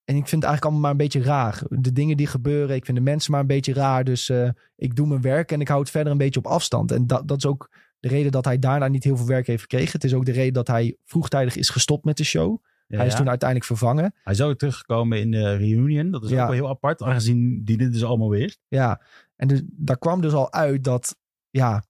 [0.04, 1.62] En ik vind het eigenlijk allemaal maar een beetje raar.
[1.70, 4.04] De dingen die gebeuren, ik vind de mensen maar een beetje raar.
[4.04, 6.92] Dus eh, ik doe mijn werk en ik hou het verder een beetje op afstand.
[6.92, 9.62] En dat, dat is ook de reden dat hij daarna niet heel veel werk heeft
[9.62, 9.92] gekregen.
[9.92, 12.64] Het is ook de reden dat hij vroegtijdig is gestopt met de show.
[12.88, 13.18] Ja, hij is ja.
[13.18, 14.14] toen uiteindelijk vervangen.
[14.24, 16.12] Hij is ook teruggekomen in de reunion.
[16.12, 16.42] Dat is Ja.
[16.42, 18.60] ook wel heel apart, aangezien die dit dus allemaal wist.
[18.68, 19.02] Ja,
[19.36, 21.18] en dus, daar kwam dus al uit dat,
[21.50, 21.84] ja,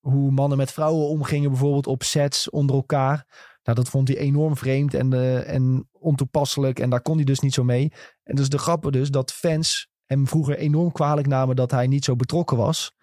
[0.00, 3.26] hoe mannen met vrouwen omgingen, bijvoorbeeld op sets onder elkaar.
[3.62, 6.78] Nou, dat vond hij enorm vreemd en, eh, en ontoepasselijk.
[6.78, 7.92] En daar kon hij dus niet zo mee.
[8.22, 12.04] En dus de grappen dus dat fans hem vroeger enorm kwalijk namen dat hij niet
[12.04, 12.94] zo betrokken was.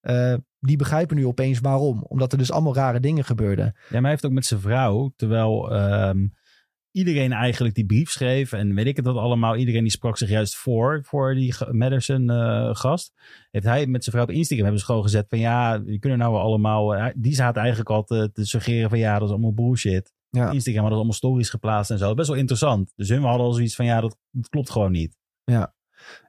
[0.00, 2.02] Eh, die begrijpen nu opeens waarom.
[2.02, 3.64] Omdat er dus allemaal rare dingen gebeurden.
[3.64, 6.26] Ja, maar hij heeft ook met zijn vrouw, terwijl ehm,
[6.92, 10.28] iedereen eigenlijk die brief schreef en weet ik het dat allemaal, iedereen die sprak zich
[10.28, 13.12] juist voor, voor die Madison eh, gast,
[13.50, 16.18] heeft hij met zijn vrouw op Instagram hebben ze gewoon gezet van ja, je kunnen
[16.18, 19.54] nou allemaal, eh, die zaten eigenlijk al te, te suggereren van ja, dat is allemaal
[19.54, 20.12] bullshit.
[20.30, 20.50] Ja.
[20.50, 22.92] Instagram hadden allemaal stories geplaatst en zo, best wel interessant.
[22.96, 25.16] Dus hun hadden al zoiets van ja, dat, dat klopt gewoon niet.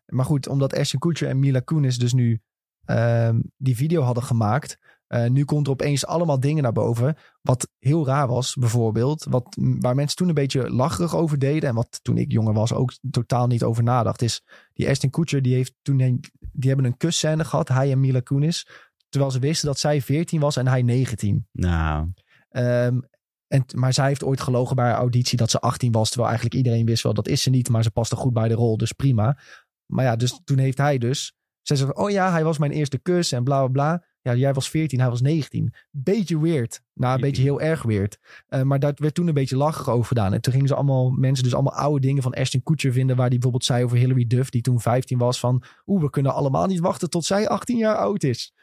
[0.06, 2.42] Maar goed, omdat Ashton Kutcher en Mila Kunis dus nu
[2.86, 4.78] ehm, die video hadden gemaakt,
[5.14, 7.18] Eh, nu komt er opeens allemaal dingen naar boven.
[7.42, 9.26] Wat heel raar was, bijvoorbeeld.
[9.30, 11.70] Wat, waar mensen toen een beetje lacherig over deden.
[11.70, 14.22] En wat toen ik jonger was ook totaal niet over nadacht.
[14.22, 14.44] Is
[14.74, 17.68] die Ashton Kutcher, die, heeft toen een, die hebben een kusscène gehad.
[17.68, 18.68] Hij en Mila Kunis.
[19.10, 21.48] Terwijl ze wisten dat zij 14 was en hij 19.
[21.52, 22.12] Nou,
[22.50, 23.00] Ehm,
[23.48, 26.08] en, maar zij heeft ooit gelogen bij haar auditie dat ze 18 was.
[26.08, 27.70] Terwijl eigenlijk iedereen wist wel dat is ze niet.
[27.70, 29.38] Maar ze paste goed bij de rol, dus prima.
[29.86, 31.34] Maar ja, dus toen heeft hij dus.
[31.62, 34.06] Zij zegt, oh ja, hij was mijn eerste kus en bla bla bla.
[34.24, 35.74] Ja, jij was 14, hij was 19.
[35.92, 36.82] Beetje weird.
[36.94, 38.20] Nou, een beetje heel erg weird.
[38.48, 40.34] Eh, maar daar werd toen een beetje lachig over gedaan.
[40.34, 43.16] En toen gingen ze allemaal, mensen dus allemaal oude dingen van Ashton Kutcher vinden.
[43.16, 45.40] Waar die bijvoorbeeld zei over Hilary Duff, die toen 15 was.
[45.40, 48.54] Van, oeh, we kunnen allemaal niet wachten tot zij 18 jaar oud is.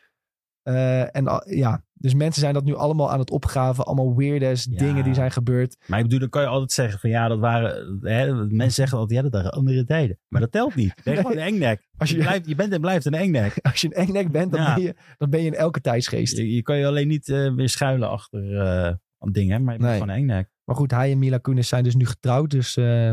[0.63, 3.85] Eh, en ja, dus mensen zijn dat nu allemaal aan het opgraven.
[3.85, 4.79] Allemaal weird Ja.
[4.79, 5.77] dingen die zijn gebeurd.
[5.87, 8.99] maar ik bedoel, dan kan je altijd zeggen van ja, dat waren, hè, mensen zeggen
[8.99, 10.19] altijd, ja, dat waren andere tijden.
[10.29, 10.93] Maar dat telt niet.
[10.97, 11.89] Je bent gewoon een engnek.
[11.99, 13.59] Als Je, je, blijft, je bent en blijft een engnek.
[13.71, 14.75] als je een engnek bent, dan, Ja.
[14.75, 16.37] ben je, dan ben je in elke tijdsgeest.
[16.37, 18.95] Je, je kan je alleen niet eh, weer schuilen achter eh,
[19.33, 20.01] dingen, maar je bent Nee.
[20.01, 20.51] gewoon een engnek.
[20.65, 22.51] Maar goed, hij en Mila Kunis zijn dus nu getrouwd.
[22.51, 23.13] Dus eh,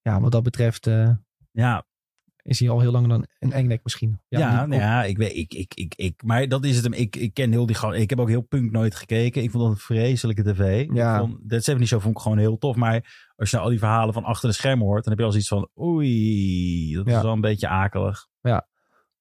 [0.00, 0.90] ja, wat dat betreft
[1.50, 1.84] Ja,
[2.42, 4.20] is hij al heel lang dan een engnek misschien.
[4.28, 6.92] Ja, niet- nou ja, ik weet, ik, ik, ik, ik, maar dat is het hem.
[6.92, 7.94] Ik, ik ken heel die gewoon.
[7.94, 9.42] Ik heb ook heel punk nooit gekeken.
[9.42, 10.88] Ik vond dat een vreselijke tv.
[10.92, 11.14] Ja.
[11.14, 12.76] Ik vond, dat 70 Show vond ik gewoon heel tof.
[12.76, 15.24] Maar als je nou al die verhalen van achter de schermen hoort, dan heb je
[15.24, 17.16] al zoiets van, oei, dat Ja.
[17.16, 18.26] is wel een beetje akelig.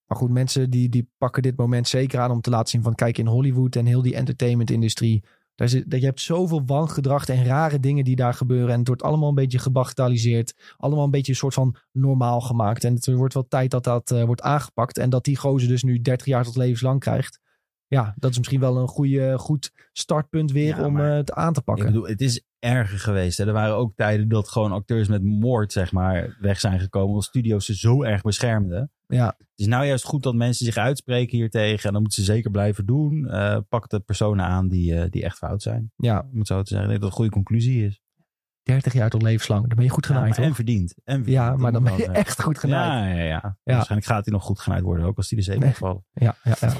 [0.05, 2.95] Maar goed, mensen die, die pakken dit moment zeker aan om te laten zien van
[2.95, 5.23] kijk in Hollywood en heel die entertainment-industrie.
[5.55, 8.71] Daar zit, je hebt zoveel wangedrag en rare dingen die daar gebeuren.
[8.71, 10.73] En het wordt allemaal een beetje gebagitaliseerd.
[10.77, 12.83] Allemaal een beetje een soort van normaal gemaakt.
[12.83, 14.97] En het wordt wel tijd dat dat eh, wordt aangepakt.
[14.97, 17.39] En dat die gozer dus nu 30 jaar tot levenslang krijgt.
[17.87, 21.31] Ja, dat is misschien wel een goede, goed startpunt weer Ja, om maar- eh, het
[21.33, 21.85] aan te Ik pakken.
[21.85, 23.37] bedoel, het is erger geweest.
[23.37, 23.45] Hè.
[23.47, 27.07] Er waren ook tijden dat gewoon acteurs met moord, zeg maar, weg zijn gekomen.
[27.09, 28.91] Omdat studio's ze zo erg beschermden.
[29.07, 29.25] Ja.
[29.37, 31.83] Het is nou juist goed dat mensen zich uitspreken hiertegen.
[31.87, 33.27] En dat moeten ze zeker blijven doen.
[33.27, 35.91] Eh, pak de personen aan die, eh, die echt fout zijn.
[35.95, 36.89] ja, Om het zo te zeggen.
[36.89, 38.01] Ik denk dat het een goede conclusie is.
[38.63, 39.67] 30 jaar tot levenslang.
[39.67, 40.93] Dan ben je goed genaaid, en verdiend.
[41.03, 43.11] En verdiend, Ja, maar dan moet ben je echt goed genaaid.
[43.11, 43.57] Ja, ja, ja.
[43.63, 43.73] Ja.
[43.75, 45.05] Waarschijnlijk gaat hij nog goed genaaid worden.
[45.05, 45.67] Ook als hij de zee Nee.
[45.67, 46.05] moet vallen.
[46.13, 46.73] Ja, ja, ja.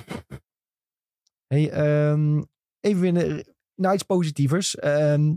[1.48, 2.42] Hey, ehm,
[2.80, 3.44] even weer naar-
[3.76, 4.76] naar iets positievers.
[4.76, 5.34] Ehm,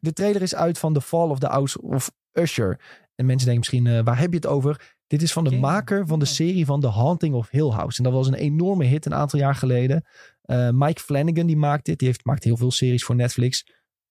[0.00, 2.80] de trailer is uit van The Fall of the House of Usher.
[3.14, 4.96] En mensen denken misschien, eh, waar heb je het over?
[5.06, 7.98] Dit is van de maker van de serie van The Haunting of Hill House.
[7.98, 10.04] En dat was een enorme hit een aantal jaar geleden.
[10.42, 11.98] Eh, Mike Flanagan die maakt dit.
[11.98, 13.66] Die heeft, maakt heel veel series voor Netflix.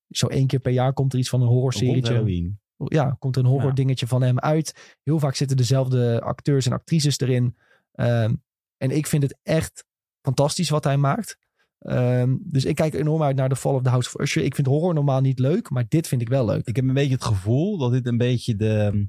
[0.09, 2.59] Zo één keer per jaar komt er iets van een horror serietje Halloween.
[2.77, 3.75] ja, komt er een horror Ja.
[3.75, 4.97] dingetje van hem uit.
[5.03, 7.57] Heel vaak zitten dezelfde acteurs en actrices erin.
[7.91, 8.35] Ehm,
[8.77, 9.85] en ik vind het echt
[10.21, 11.37] fantastisch wat hij maakt.
[11.79, 14.43] Ehm, dus ik kijk enorm uit naar The Fall of the House of Usher.
[14.43, 16.65] Ik vind horror normaal niet leuk, maar dit vind ik wel leuk.
[16.65, 19.07] Ik heb een beetje het gevoel dat dit een beetje de,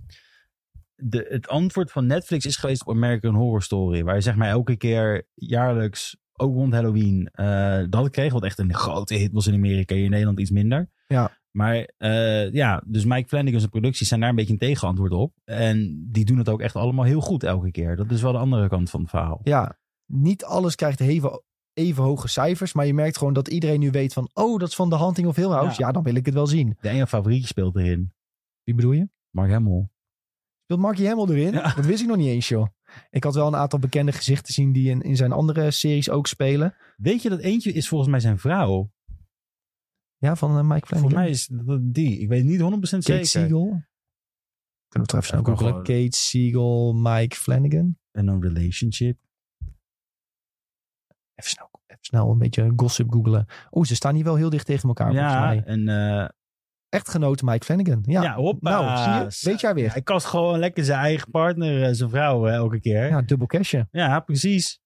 [0.95, 4.05] de, het antwoord van Netflix is geweest op American Horror Story.
[4.05, 8.33] Waar je zeg maar elke keer jaarlijks, ook rond Halloween, eh, dat kreeg.
[8.33, 9.95] Wat echt een grote hit was in Amerika.
[9.95, 10.91] Hier in Nederland iets minder.
[11.07, 11.37] Ja.
[11.51, 15.33] Maar eh, ja, dus Mike Flanagan's producties zijn daar een beetje een tegenantwoord op.
[15.45, 17.97] En die doen het ook echt allemaal heel goed elke keer.
[17.97, 19.41] Dat is wel de andere kant van het verhaal.
[19.43, 21.43] Ja, niet alles krijgt even,
[21.79, 22.73] even hoge cijfers.
[22.73, 24.31] Maar je merkt gewoon dat iedereen nu weet van...
[24.35, 25.81] Oh, dat is van The Haunting of Hill House.
[25.81, 25.93] Ja, Ja.
[25.93, 26.77] dan wil ik het wel zien.
[26.81, 28.13] De ene favorietje speelt erin.
[28.63, 29.09] Wie bedoel je?
[29.31, 29.89] Mark Hamill.
[30.63, 31.53] Speelt Marky Hamill erin?
[31.53, 31.75] Ja.
[31.75, 32.67] Dat wist ik nog niet eens, joh.
[33.11, 36.27] Ik had wel een aantal bekende gezichten zien die in, in zijn andere series ook
[36.27, 36.75] spelen.
[36.97, 38.91] Weet je dat eentje is volgens mij zijn vrouw?
[40.17, 41.11] Ja, van eh, Mike Flanagan.
[41.11, 42.19] Voor mij is dat die.
[42.19, 43.15] Ik weet niet 100% zeker.
[43.15, 43.67] Kate Siegel.
[43.69, 43.85] Kunnen
[44.89, 45.75] we het even snel googlen.
[45.75, 47.99] Kate Siegel, Mike Flanagan.
[48.11, 49.19] En een relationship.
[51.39, 53.47] Even snel, even snel een beetje gossip googlen.
[53.71, 56.29] Oeh, ze staan hier wel heel dicht tegen elkaar Ja, en uh,
[56.89, 58.03] Echtgenote Mike Flanagan.
[58.07, 58.71] Ja, ja, hoppa.
[58.71, 59.51] nou, zie je?
[59.51, 59.93] Weet jij weer.
[59.93, 63.01] Hij kast gewoon lekker zijn eigen partner, eh, zijn vrouw eh, elke keer.
[63.03, 63.89] Ja, Ja, dubbel cashje.
[64.25, 64.81] precies.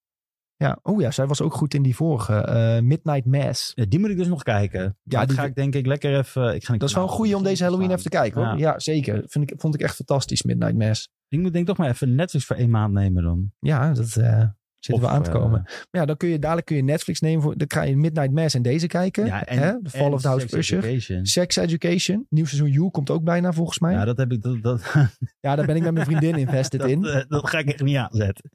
[0.55, 2.33] Ja, oh ja, zij was ook goed in die vorige.
[2.33, 3.71] eh, Midnight Mass.
[3.75, 4.97] Ja, die moet ik dus nog kijken.
[5.03, 6.55] Ja, die- die ga ik denk ik lekker even...
[6.55, 8.49] Ik ga Dat is wel een goeie om deze Halloween even te kijken hoor.
[8.59, 8.71] Ja.
[8.71, 9.23] Ja, zeker.
[9.27, 11.09] Vind ik, vond ik echt fantastisch, Midnight Mass.
[11.27, 13.51] Ik moet denk ik toch maar even Netflix voor één maand nemen dan.
[13.59, 14.43] Ja, dat eh
[14.85, 15.61] zit Of, wel aan te eh, komen.
[15.61, 17.41] Maar ja, dan kun je dadelijk kun je Netflix nemen.
[17.41, 19.25] Voor, dan ga je Midnight Mass en deze kijken.
[19.25, 19.81] Ja, en, hè?
[19.81, 20.83] The Fall of the House Sex Usher.
[20.83, 21.25] Education.
[21.25, 22.25] Sex Education.
[22.29, 23.91] Nieuw seizoen You komt ook bijna volgens mij.
[23.91, 24.41] Ja, Ja, dat heb ik...
[24.41, 24.93] Dat, dat,
[25.39, 27.05] daar ben ik met mijn vriendin invested dat, in.
[27.05, 28.49] eh, dat ga ik echt niet aanzetten.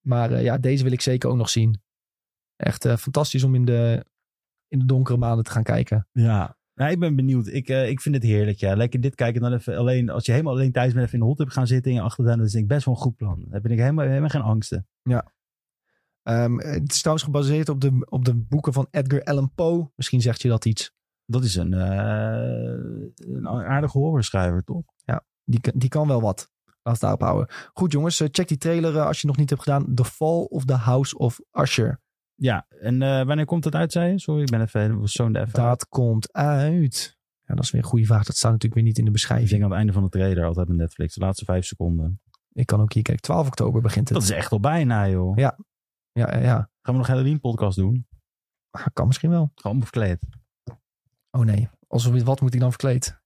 [0.00, 1.82] Maar eh, ja, deze wil ik zeker ook nog zien.
[2.56, 4.04] Echt fantastisch om in de,
[4.68, 6.08] in de donkere maanden te gaan kijken.
[6.12, 6.56] Ja.
[6.74, 7.46] Nou, ik ben benieuwd.
[7.46, 8.58] Ik, ik vind het heerlijk.
[8.58, 8.76] Ja.
[8.76, 9.40] Lekker dit kijken.
[9.40, 11.66] Dan even alleen, als je helemaal alleen thuis bent, even in de hot tub gaan
[11.66, 12.36] zitten in je achtertuin.
[12.36, 13.40] Dat is denk ik best wel een goed plan.
[13.40, 14.86] Dan heb ik helemaal, helemaal geen angsten.
[16.24, 19.90] Ehm, het is trouwens gebaseerd op de, op de boeken van Edgar Allan Poe.
[19.96, 20.92] Misschien zegt je dat iets.
[21.26, 24.82] Dat is een, eh, een aardige horrorschrijver, toch?
[25.46, 26.50] Die, kan- die kan wel wat.
[26.82, 27.48] Laat het daarop houden.
[27.72, 29.94] Goed jongens, eh, check die trailer eh, als je nog niet hebt gedaan.
[29.94, 32.00] The Fall of the House of Usher.
[32.34, 34.18] Ja, en wanneer komt het uit, zei je?
[34.20, 35.52] Sorry, ik ben even, zo'n even.
[35.52, 37.16] Dat komt uit.
[37.46, 38.24] Ja, dat is weer een goede vraag.
[38.24, 39.50] Dat staat natuurlijk weer niet in de Ik beschrijving.
[39.50, 41.14] denk aan het einde van de trailer altijd met Netflix.
[41.14, 42.20] De laatste vijf seconden.
[42.52, 43.22] Ik kan ook hier kijken.
[43.22, 44.18] 12 oktober begint het.
[44.18, 45.36] Dat is echt al bijna, joh.
[45.36, 45.58] Ja.
[46.14, 46.56] Ja, ja, ja.
[46.56, 48.06] Gaan we nog een Halloween podcast doen?
[48.70, 49.50] Ah, Kan misschien wel.
[49.54, 50.18] Gewoon verkleed.
[51.30, 51.68] Oh nee.
[51.88, 53.18] Als we wat moet hij dan verkleed?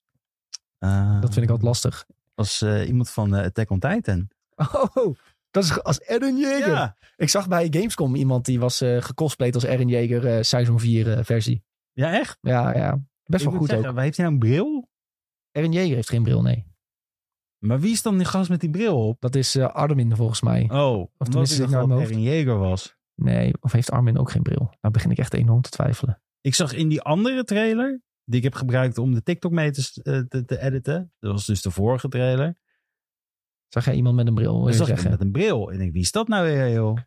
[0.78, 2.06] Uh, Dat vind ik altijd lastig.
[2.34, 4.28] Als eh, iemand van eh, Attack on Titan.
[4.94, 5.14] Oh,
[5.50, 6.68] dat is als Eren Jaeger.
[6.72, 6.96] Ja.
[7.16, 11.12] Ik zag bij Gamescom iemand die was eh gecosplayed als Eren Jaeger eh, seizoen 4
[11.18, 11.64] eh, versie.
[11.92, 12.38] Ja, echt?
[12.40, 12.98] Ja, ja.
[13.24, 13.98] Best Ik wel goed zeggen, ook.
[13.98, 14.88] Heeft hij nou een bril?
[15.52, 16.66] Eren Jaeger heeft geen bril, nee.
[17.58, 19.20] Maar wie is dan die gast met die bril op?
[19.20, 20.70] Dat is eh, Armin volgens mij.
[20.70, 22.96] Oh, of tenminste, ik zit dacht nou in dat mijn het was.
[23.14, 24.74] Nee, of heeft Armin ook geen bril?
[24.80, 26.22] Nou begin ik echt enorm te twijfelen.
[26.40, 30.00] Ik zag in die andere trailer, die ik heb gebruikt om de TikTok mee te,
[30.02, 31.12] eh, te, te editen.
[31.18, 32.56] Dat was dus de vorige trailer.
[33.68, 35.10] Zag jij iemand met een bril, wil Dan je zag ik zeggen?
[35.10, 35.68] met een bril.
[35.68, 36.98] En ik denk, wie is dat nou weer, joh?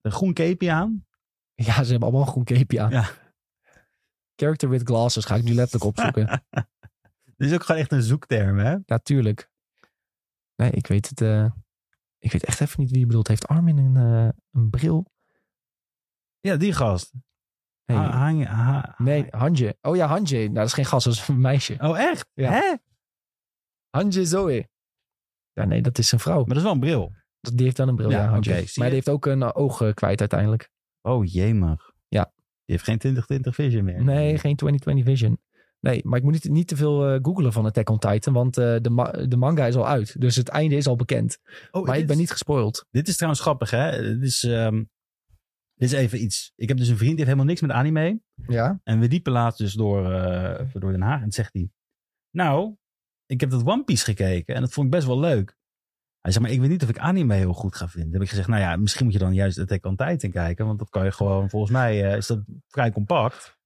[0.00, 1.06] Een groen capeje aan.
[1.54, 2.90] Ja, ze hebben allemaal een groen capeje aan.
[2.90, 3.10] Ja.
[4.36, 6.26] Character with glasses ga ik nu letterlijk opzoeken.
[7.36, 8.76] Dit is ook gewoon echt een zoekterm, hè?
[8.86, 9.50] Natuurlijk.
[10.56, 11.20] Nee, ik weet het.
[11.20, 11.50] eh,
[12.18, 13.28] ik weet echt even niet wie je bedoelt.
[13.28, 15.10] Heeft Armin een, eh, een bril?
[16.40, 17.12] Ja, die gast.
[17.86, 19.76] Nee, Ha- hang- ha- nee, Hanje.
[19.80, 20.38] Oh ja, Hanje.
[20.38, 21.76] Nou, dat is geen gast, dat is een meisje.
[21.78, 22.28] Oh, echt?
[22.32, 22.50] Ja.
[22.50, 22.74] Hè?
[23.90, 24.68] Hanje Zoe.
[25.52, 26.36] Ja, nee, dat is een vrouw.
[26.38, 27.12] Maar dat is wel een bril.
[27.40, 28.50] Dat- Die heeft wel een bril, Ja, ja, Hanje.
[28.50, 28.72] maar je?
[28.74, 30.70] die heeft ook een eh, oog kwijt uiteindelijk.
[31.00, 31.92] Oh, jemig.
[32.08, 32.32] Ja.
[32.34, 34.04] Die heeft geen 2020 vision meer.
[34.04, 35.38] Nee, geen 2020 Vision.
[35.84, 38.56] Nee, maar ik moet niet, niet te veel eh googlen van Attack on Titan, want
[38.58, 40.20] eh, de, ma- de manga is al uit.
[40.20, 41.38] Dus het einde is al bekend.
[41.70, 42.86] Oh, Maar ik ben niet gespoild.
[42.90, 44.02] Dit is trouwens grappig, hè?
[44.18, 44.76] Dit is, ehm,
[45.74, 46.52] dit is even iets.
[46.56, 48.20] Ik heb dus een vriend die heeft helemaal niks met anime.
[48.46, 48.80] Ja?
[48.84, 51.22] En we liepen laatst dus door, eh, door Den Haag.
[51.22, 51.70] En zegt hij...
[52.30, 52.76] Nou,
[53.26, 54.54] ik heb dat One Piece gekeken.
[54.54, 55.56] En dat vond ik best wel leuk.
[56.20, 58.10] Hij zegt, maar ik weet niet of ik anime heel goed ga vinden.
[58.10, 60.66] Dan heb ik gezegd, nou ja, misschien moet je dan juist Attack on Titan kijken.
[60.66, 63.56] Want dat kan je gewoon, volgens mij is dat vrij compact.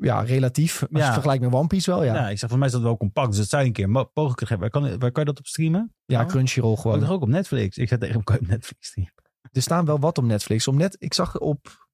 [0.00, 0.80] Ja, relatief.
[0.80, 1.02] Als je Ja.
[1.04, 2.14] het vergelijkt met One Piece wel, Ja.
[2.14, 2.20] ja.
[2.28, 3.28] ik zeg, volgens mij is dat wel compact.
[3.28, 4.70] Dus dat zou je een keer mo- mogelijk hebben.
[4.70, 5.94] Waar kan, waar kan je dat op streamen?
[6.04, 6.26] Ja, Oh.
[6.28, 7.00] Crunchyroll Oh, gewoon.
[7.00, 7.76] toch ook op Netflix?
[7.78, 9.12] Ik zei tegen hem, kan je op Netflix streamen?
[9.52, 10.68] Er staan wel wat op Netflix.
[10.68, 11.86] Op net, ik zag op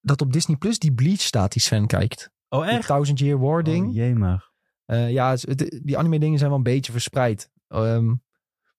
[0.00, 2.30] dat op Disney Plus die Bleach staat die Sven kijkt.
[2.48, 2.86] Oh, echt?
[2.86, 3.86] Thousand Year War ding.
[3.88, 4.50] Oh, jemig.
[4.84, 7.50] Eh, ja, het- het- die anime dingen zijn wel een beetje verspreid.
[7.68, 8.14] Ehm,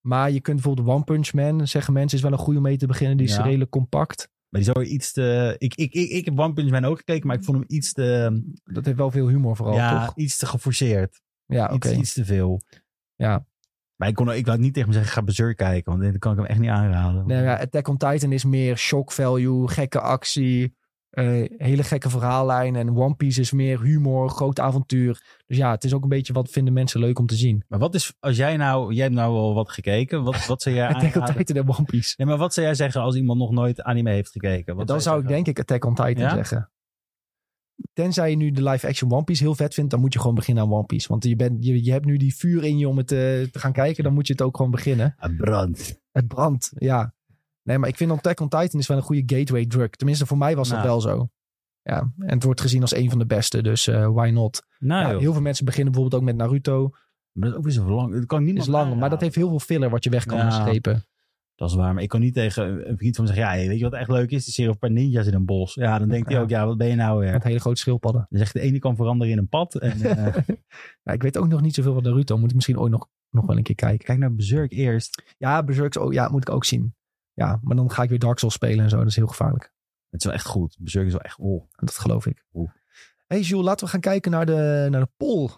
[0.02, 2.78] maar je kunt bijvoorbeeld One Punch Man, zeggen mensen, is wel een goede om mee
[2.78, 3.18] te beginnen.
[3.18, 3.44] Die is Ja.
[3.44, 4.30] redelijk compact.
[4.50, 5.56] Maar die zou iets te...
[5.58, 7.94] Ik, ik, ik, ik heb One Punch Man ook gekeken, maar ik vond hem iets
[7.94, 8.42] te...
[8.64, 10.16] Dat heeft wel veel humor vooral, ja, toch?
[10.16, 11.22] iets te geforceerd.
[11.46, 11.90] Ja, oké.
[11.90, 12.62] Iets, iets te veel.
[13.16, 13.46] Ja.
[13.96, 15.92] Maar ik, kon, ik wou niet tegen hem zeggen, ga Berserk kijken.
[15.92, 17.28] Want dan kan ik hem echt niet aanraden.
[17.28, 20.76] Nee, ja, Attack on Titan is meer shock value, gekke actie,
[21.16, 22.76] eh, hele gekke verhaallijn.
[22.76, 25.42] En One Piece is meer humor, groot avontuur.
[25.46, 27.64] Dus ja, het is ook een beetje wat vinden mensen leuk om te zien.
[27.68, 30.24] Maar wat is, als jij nou, jij hebt nou al wat gekeken.
[30.24, 31.36] Wat, wat zou jij Attack on?
[31.36, 32.14] Titan en One Piece.
[32.18, 34.76] Nee, maar wat zou jij zeggen als iemand nog nooit anime heeft gekeken?
[34.76, 36.34] Wat dan zou ik denk ik Attack on Titan Ja?
[36.34, 36.70] zeggen.
[37.94, 40.64] Tenzij je nu de live-action One Piece heel vet vindt, dan moet je gewoon beginnen
[40.64, 41.08] aan One Piece.
[41.08, 43.60] Want je, bent, je, je hebt nu die vuur in je om het eh, te
[43.60, 45.16] gaan kijken, dan moet je het ook gewoon beginnen.
[45.18, 46.02] Ah, brand.
[46.12, 47.15] Het brandt, ja.
[47.66, 49.90] Nee, maar ik vind Attack on Titan is wel een goede gateway drug.
[49.90, 50.90] Tenminste, voor mij was dat Nou.
[50.90, 51.30] wel zo.
[51.82, 54.66] Ja, en het wordt gezien als een van de beste, dus eh, why not?
[54.80, 56.90] Nou, Ja, heel veel mensen beginnen bijvoorbeeld ook met Naruto.
[57.32, 58.14] Maar dat is ook weer zo lang.
[58.14, 60.38] Dat kan niet is lang, maar dat heeft heel veel filler wat je weg kan
[60.38, 60.50] Ja.
[60.52, 61.06] strepen.
[61.56, 61.94] Dat is waar.
[61.94, 64.10] Maar ik kan niet tegen een vriend van me zeggen, ja, weet je wat echt
[64.10, 64.44] leuk is?
[64.46, 65.74] Die serie een paar ninjas in een bos.
[65.74, 67.32] Ja, dan denkt hij ook, ja, wat ben je nou weer?
[67.32, 68.26] Met hele grote schildpadden.
[68.30, 69.76] Dan zegt de ene kan veranderen in een pad.
[69.76, 70.36] En, eh,
[71.04, 72.38] Ja, ik weet ook nog niet zoveel van Naruto.
[72.38, 74.06] Moet ik misschien ooit nog, nog wel een keer kijken.
[74.06, 75.24] kijk naar Berserk eerst.
[75.38, 76.96] Ja, Berserk, oh, ja, moet ik ook zien.
[77.36, 78.98] Ja, maar dan ga ik weer Dark Souls spelen en zo.
[78.98, 79.74] Dat is heel gevaarlijk.
[80.10, 80.78] Het is wel echt goed.
[80.80, 81.64] Berserk is wel echt, oh.
[81.76, 82.46] Dat geloof ik.
[82.54, 82.72] Oeh.
[83.28, 85.50] hey Jules, laten we gaan kijken naar de, naar de poll.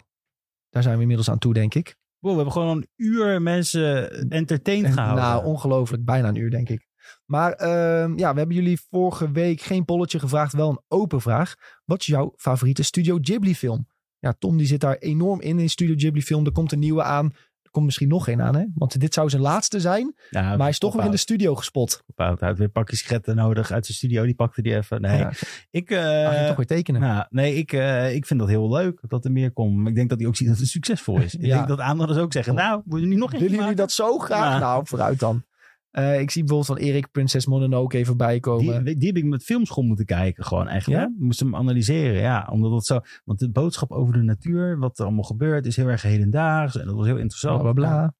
[0.70, 1.96] Daar zijn we inmiddels aan toe, denk ik.
[2.18, 5.24] Wow, we hebben gewoon een uur mensen entertained gehouden.
[5.24, 6.04] Nou, ongelooflijk.
[6.04, 6.88] Bijna een uur, denk ik.
[7.24, 10.52] Maar ehm, ja, we hebben jullie vorige week geen polletje gevraagd.
[10.52, 11.54] Wel een open vraag.
[11.84, 13.86] Wat is jouw favoriete Studio Ghibli film?
[14.18, 16.46] Ja, Tom die zit daar enorm in, in Studio Ghibli film.
[16.46, 17.32] Er komt een nieuwe aan.
[17.78, 18.64] Komt misschien nog één aan, hè?
[18.74, 20.14] Want dit zou zijn laatste zijn.
[20.30, 22.02] ja, Maar hij is toch weer in de studio gespot.
[22.16, 24.24] Hij had weer pakjes sigaretten nodig uit zijn studio.
[24.24, 25.00] Die pakte die even.
[25.00, 25.28] Nee, Ja,
[25.70, 25.88] ik...
[25.90, 27.00] ging toch weer tekenen.
[27.00, 29.88] nou, nee, ik, eh, ik vind dat heel leuk dat er meer komt.
[29.88, 31.34] Ik denk dat hij ook ziet dat het succesvol is.
[31.34, 31.54] Ik Ja.
[31.56, 34.60] denk dat aandeelhouders ook zeggen, nou, wil je niet nog Willen jullie dat zo graag?
[34.60, 35.42] Nou, vooruit dan.
[35.90, 38.84] Eh, ik zie bijvoorbeeld van Erik Prinses Mononoke even bijkomen.
[38.84, 40.86] Die, die heb ik met filmschool moeten kijken, gewoon echt.
[40.86, 41.00] Ja?
[41.00, 41.12] Ja?
[41.18, 42.48] Moest hem analyseren, ja.
[42.52, 45.86] Omdat het zo, want de boodschap over de natuur, wat er allemaal gebeurt, is heel
[45.88, 46.76] erg hedendaags.
[46.78, 47.62] En dat was heel interessant.
[47.62, 48.14] Bla bla bla.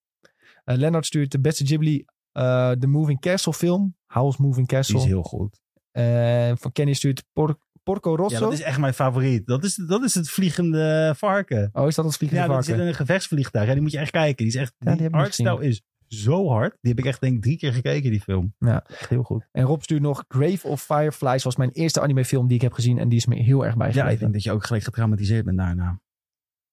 [0.64, 3.96] Eh, Lennart stuurt de beste Ghibli, eh de Moving Castle film.
[4.06, 4.98] Howl's Moving Die Castle.
[4.98, 5.60] is heel goed.
[6.60, 8.34] Van Kenny stuurt Por- Porco Rosso.
[8.34, 9.46] Ja, dat is echt mijn favoriet.
[9.46, 11.70] Dat is, dat is het vliegende varken.
[11.72, 12.74] Oh, is dat het vliegende Ja, dat varken?
[12.74, 13.66] zit in een gevechtsvliegtuig.
[13.66, 14.36] Ja, die moet je echt kijken.
[14.36, 16.78] Die is echt, die heb die artstyle is zo hard.
[16.80, 18.54] Die heb ik echt denk ik drie keer gekeken, die film.
[18.58, 18.84] Ja.
[18.86, 19.48] Echt heel goed.
[19.52, 22.98] En Rob stuurt nog Grave of Fireflies was mijn eerste animefilm die ik heb gezien.
[22.98, 24.12] En die is me heel erg Ja, bijgebleven.
[24.12, 26.00] ik denk dat je ook gelijk getraumatiseerd bent daarna.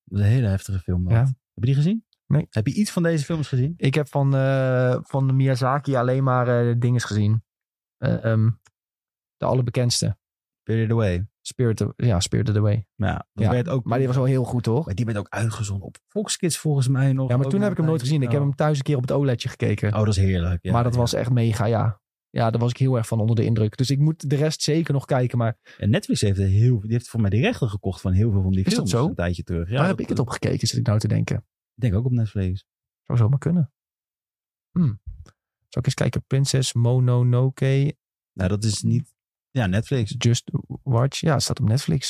[0.03, 1.03] Dat is een hele heftige film.
[1.03, 1.11] dat.
[1.13, 1.19] Ja.
[1.23, 2.05] Heb je die gezien?
[2.27, 2.47] Nee.
[2.49, 3.73] Heb je iets van deze films gezien?
[3.77, 7.43] Ik heb van, eh, van Miyazaki alleen maar eh dinges gezien.
[7.97, 8.49] Eh, ehm,
[9.37, 10.17] de allerbekendste.
[10.61, 11.27] Spirited Away.
[11.47, 12.87] Spirit, ja, Spirited Away.
[12.95, 13.85] Maar ja, dat Ja, werd ook...
[13.85, 14.85] Maar die was wel heel goed, toch?
[14.85, 17.29] Maar die werd ook uitgezonden op Fox Kids volgens mij nog.
[17.29, 18.21] Ja, maar toen heb ik hem nooit gezien.
[18.21, 19.93] Ik heb hem thuis een keer op het OLEDje gekeken.
[19.93, 20.59] Oh, dat is heerlijk.
[20.63, 20.99] Ja, maar dat ja.
[20.99, 22.01] was echt mega, ja.
[22.29, 23.77] Ja, daar was ik heel erg van onder de indruk.
[23.77, 25.37] Dus ik moet de rest zeker nog kijken.
[25.37, 28.41] Maar En Netflix heeft, heel, die heeft voor mij de rechten gekocht van heel veel
[28.41, 28.91] van die Is dat films.
[28.91, 29.07] zo?
[29.07, 29.69] Een tijdje terug.
[29.69, 31.35] Ja, waar heb ik het op gekeken, zit ik nou te denken.
[31.75, 32.65] Ik denk ook op Netflix.
[33.03, 33.71] Zou zomaar kunnen.
[34.71, 34.93] Hm.
[35.69, 36.23] Zal ik eens kijken?
[36.27, 37.95] Princess Mononoke,
[38.33, 39.13] Nou, dat is niet...
[39.55, 40.15] Ja, Netflix.
[40.17, 40.51] Just
[40.83, 41.19] Watch.
[41.19, 42.09] Ja, het staat op Netflix.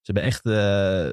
[0.00, 0.44] Ze hebben echt...
[0.44, 1.10] eh,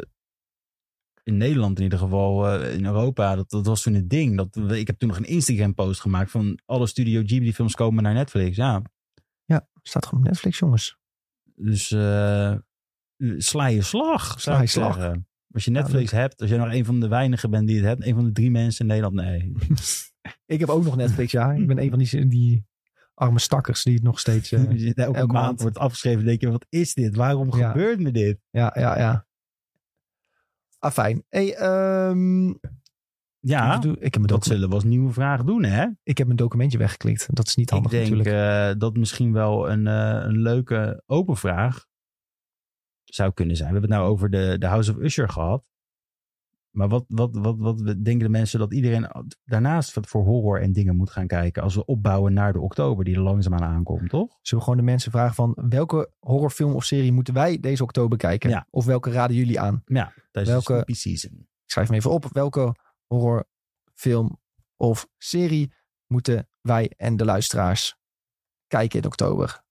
[1.24, 4.38] in Nederland in ieder geval, eh, in Europa, dat, dat was toen het ding.
[4.38, 8.04] Dat, ik heb toen nog een Instagram post gemaakt van alle Studio Ghibli films komen
[8.04, 8.56] naar Netflix.
[8.56, 8.82] Ja,
[9.82, 10.98] Staat gewoon op Netflix, jongens.
[11.56, 12.56] dus eh,
[13.38, 14.42] sla je slag.
[14.42, 14.96] zou je slag.
[14.96, 15.28] zeggen.
[15.52, 18.06] Als je Netflix hebt, als jij nog een van de weinigen bent die het hebt,
[18.06, 19.54] een van de drie mensen in Nederland, nee.
[20.56, 21.52] Ik heb ook nog Netflix, ja.
[21.52, 22.66] Ik ben een van die, die
[23.18, 24.50] arme stakkers die het nog steeds...
[24.50, 25.62] je elke, elke maand, maand.
[25.62, 27.16] wordt afgeschreven, denk je, wat is dit?
[27.16, 27.72] Waarom Ja.
[27.72, 28.40] gebeurt me dit?
[28.50, 29.26] ja, ja, ja.
[30.80, 31.24] Ah, fijn.
[31.30, 32.48] Hey, ehm,
[33.40, 35.86] Ja, ik, heb dat zullen we als nieuwe vraag doen, hè?
[36.04, 37.36] ik heb mijn documentje weggeklikt.
[37.36, 38.74] Dat is niet handig ik denk natuurlijk.
[38.74, 41.86] eh, dat misschien wel een, eh, een leuke open vraag
[43.04, 43.68] zou kunnen zijn.
[43.68, 45.68] We hebben het nou over de, de House of Usher gehad.
[46.78, 49.08] Maar wat, wat, wat, wat denken de mensen dat iedereen
[49.46, 53.16] daarnaast voor horror en dingen moet gaan kijken als we opbouwen naar de oktober die
[53.16, 54.38] er langzaamaan aankomt, toch?
[54.42, 55.58] Zullen we gewoon de mensen vragen van...
[55.70, 58.50] welke horrorfilm of serie moeten wij deze oktober kijken?
[58.50, 58.68] Ja.
[58.70, 59.82] Of welke raden jullie aan?
[59.86, 61.32] Ja, tijdens Welke- de spooky season.
[61.40, 62.26] Ik schrijf hem even op.
[62.32, 62.76] Welke
[63.06, 64.40] horrorfilm
[64.76, 65.74] of serie
[66.08, 67.98] moeten wij en de luisteraars
[68.68, 69.64] kijken in oktober?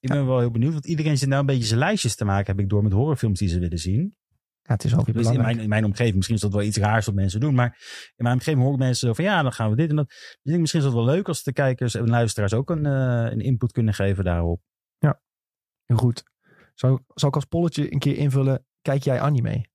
[0.00, 2.46] Ik ben wel heel benieuwd, want iedereen zit nou een beetje zijn lijstjes te maken,
[2.46, 4.16] heb ik door met horrorfilms die ze willen zien.
[4.62, 6.76] Ja, het is weer Dus in mijn, in mijn omgeving, misschien is dat wel iets
[6.76, 7.54] raars wat mensen doen.
[7.54, 7.78] Maar
[8.16, 10.08] in mijn omgeving hoor ik mensen zo van ja, dan gaan we dit en dat.
[10.08, 12.86] Dus ik denk misschien is dat wel leuk als de kijkers en luisteraars ook een,
[12.86, 14.60] eh, een input kunnen geven daarop.
[15.86, 16.22] Heel goed.
[16.74, 18.66] Zal, zal ik als polletje een keer invullen?
[18.82, 19.66] Kijk jij anime?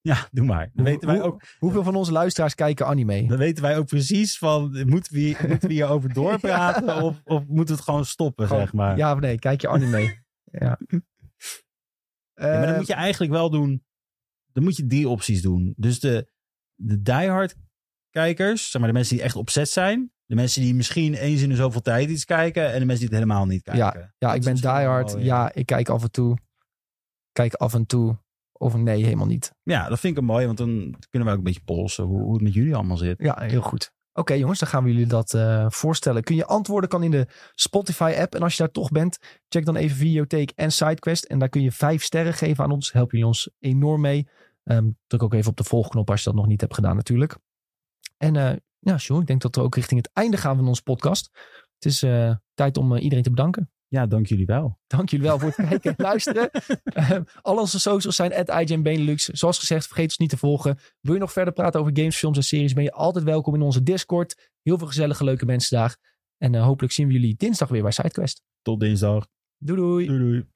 [0.00, 0.70] Ja, doe maar.
[0.72, 3.26] Dan weten wij ook, Hoeveel van onze luisteraars kijken anime?
[3.26, 7.66] dan weten wij ook precies van moeten we, moeten we hierover doorpraten of, of moeten
[7.66, 8.96] we het gewoon stoppen, Gewoon, zeg maar.
[8.96, 9.38] Ja of nee?
[9.38, 10.00] Kijk je anime?
[10.44, 10.78] ja.
[12.34, 13.84] Ja, maar Eh, moet je eigenlijk wel doen.
[14.52, 15.74] Dan moet je drie opties doen.
[15.76, 16.30] Dus de,
[16.74, 17.54] de diehard
[18.10, 20.12] kijkers, zeg maar de mensen die echt opzet zijn.
[20.26, 22.72] De mensen die misschien eens in de zoveel tijd iets kijken.
[22.72, 23.84] En de mensen die het helemaal niet kijken.
[23.84, 25.16] Ja, Dat ik ben diehard.
[25.18, 26.38] Ja, ik kijk af en toe.
[27.32, 28.18] Kijk af en toe.
[28.52, 29.52] Of nee, helemaal niet.
[29.62, 32.32] Ja, dat vind ik mooi, want dan kunnen we ook een beetje polsen hoe, hoe
[32.32, 33.18] het met jullie allemaal zit.
[33.18, 33.92] Ja, heel goed.
[34.14, 36.22] Oké jongens, dan gaan we jullie dat eh, voorstellen.
[36.22, 38.34] Kun je antwoorden, kan in de Spotify app.
[38.34, 41.24] En als je daar toch bent, check dan even Videotheek en SideQuest.
[41.24, 42.92] En daar kun je vijf sterren geven aan ons.
[42.92, 44.28] Helpen jullie ons enorm mee.
[44.64, 47.36] Ehm, druk ook even op de volgknop als je dat nog niet hebt gedaan natuurlijk.
[48.16, 50.82] En eh ja, Sjoerd, ik denk dat we ook richting het einde gaan van onze
[50.82, 51.30] podcast.
[51.74, 53.70] Het is eh, tijd om iedereen te bedanken.
[53.92, 54.78] Ja, dank jullie wel.
[54.86, 56.50] Dank jullie wel voor het kijken en luisteren.
[56.84, 59.24] Ehm, al onze socials zijn at Benelux.
[59.24, 60.78] Zoals gezegd, vergeet ons niet te volgen.
[61.00, 63.62] Wil je nog verder praten over games, films en series, ben je altijd welkom in
[63.62, 64.50] onze Discord.
[64.62, 65.96] Heel veel gezellige, leuke mensen daar.
[66.38, 68.42] En eh, hopelijk zien we jullie dinsdag weer bij SideQuest.
[68.62, 69.26] Tot dinsdag.
[69.58, 70.06] Doei doei.
[70.06, 70.46] Doei doei.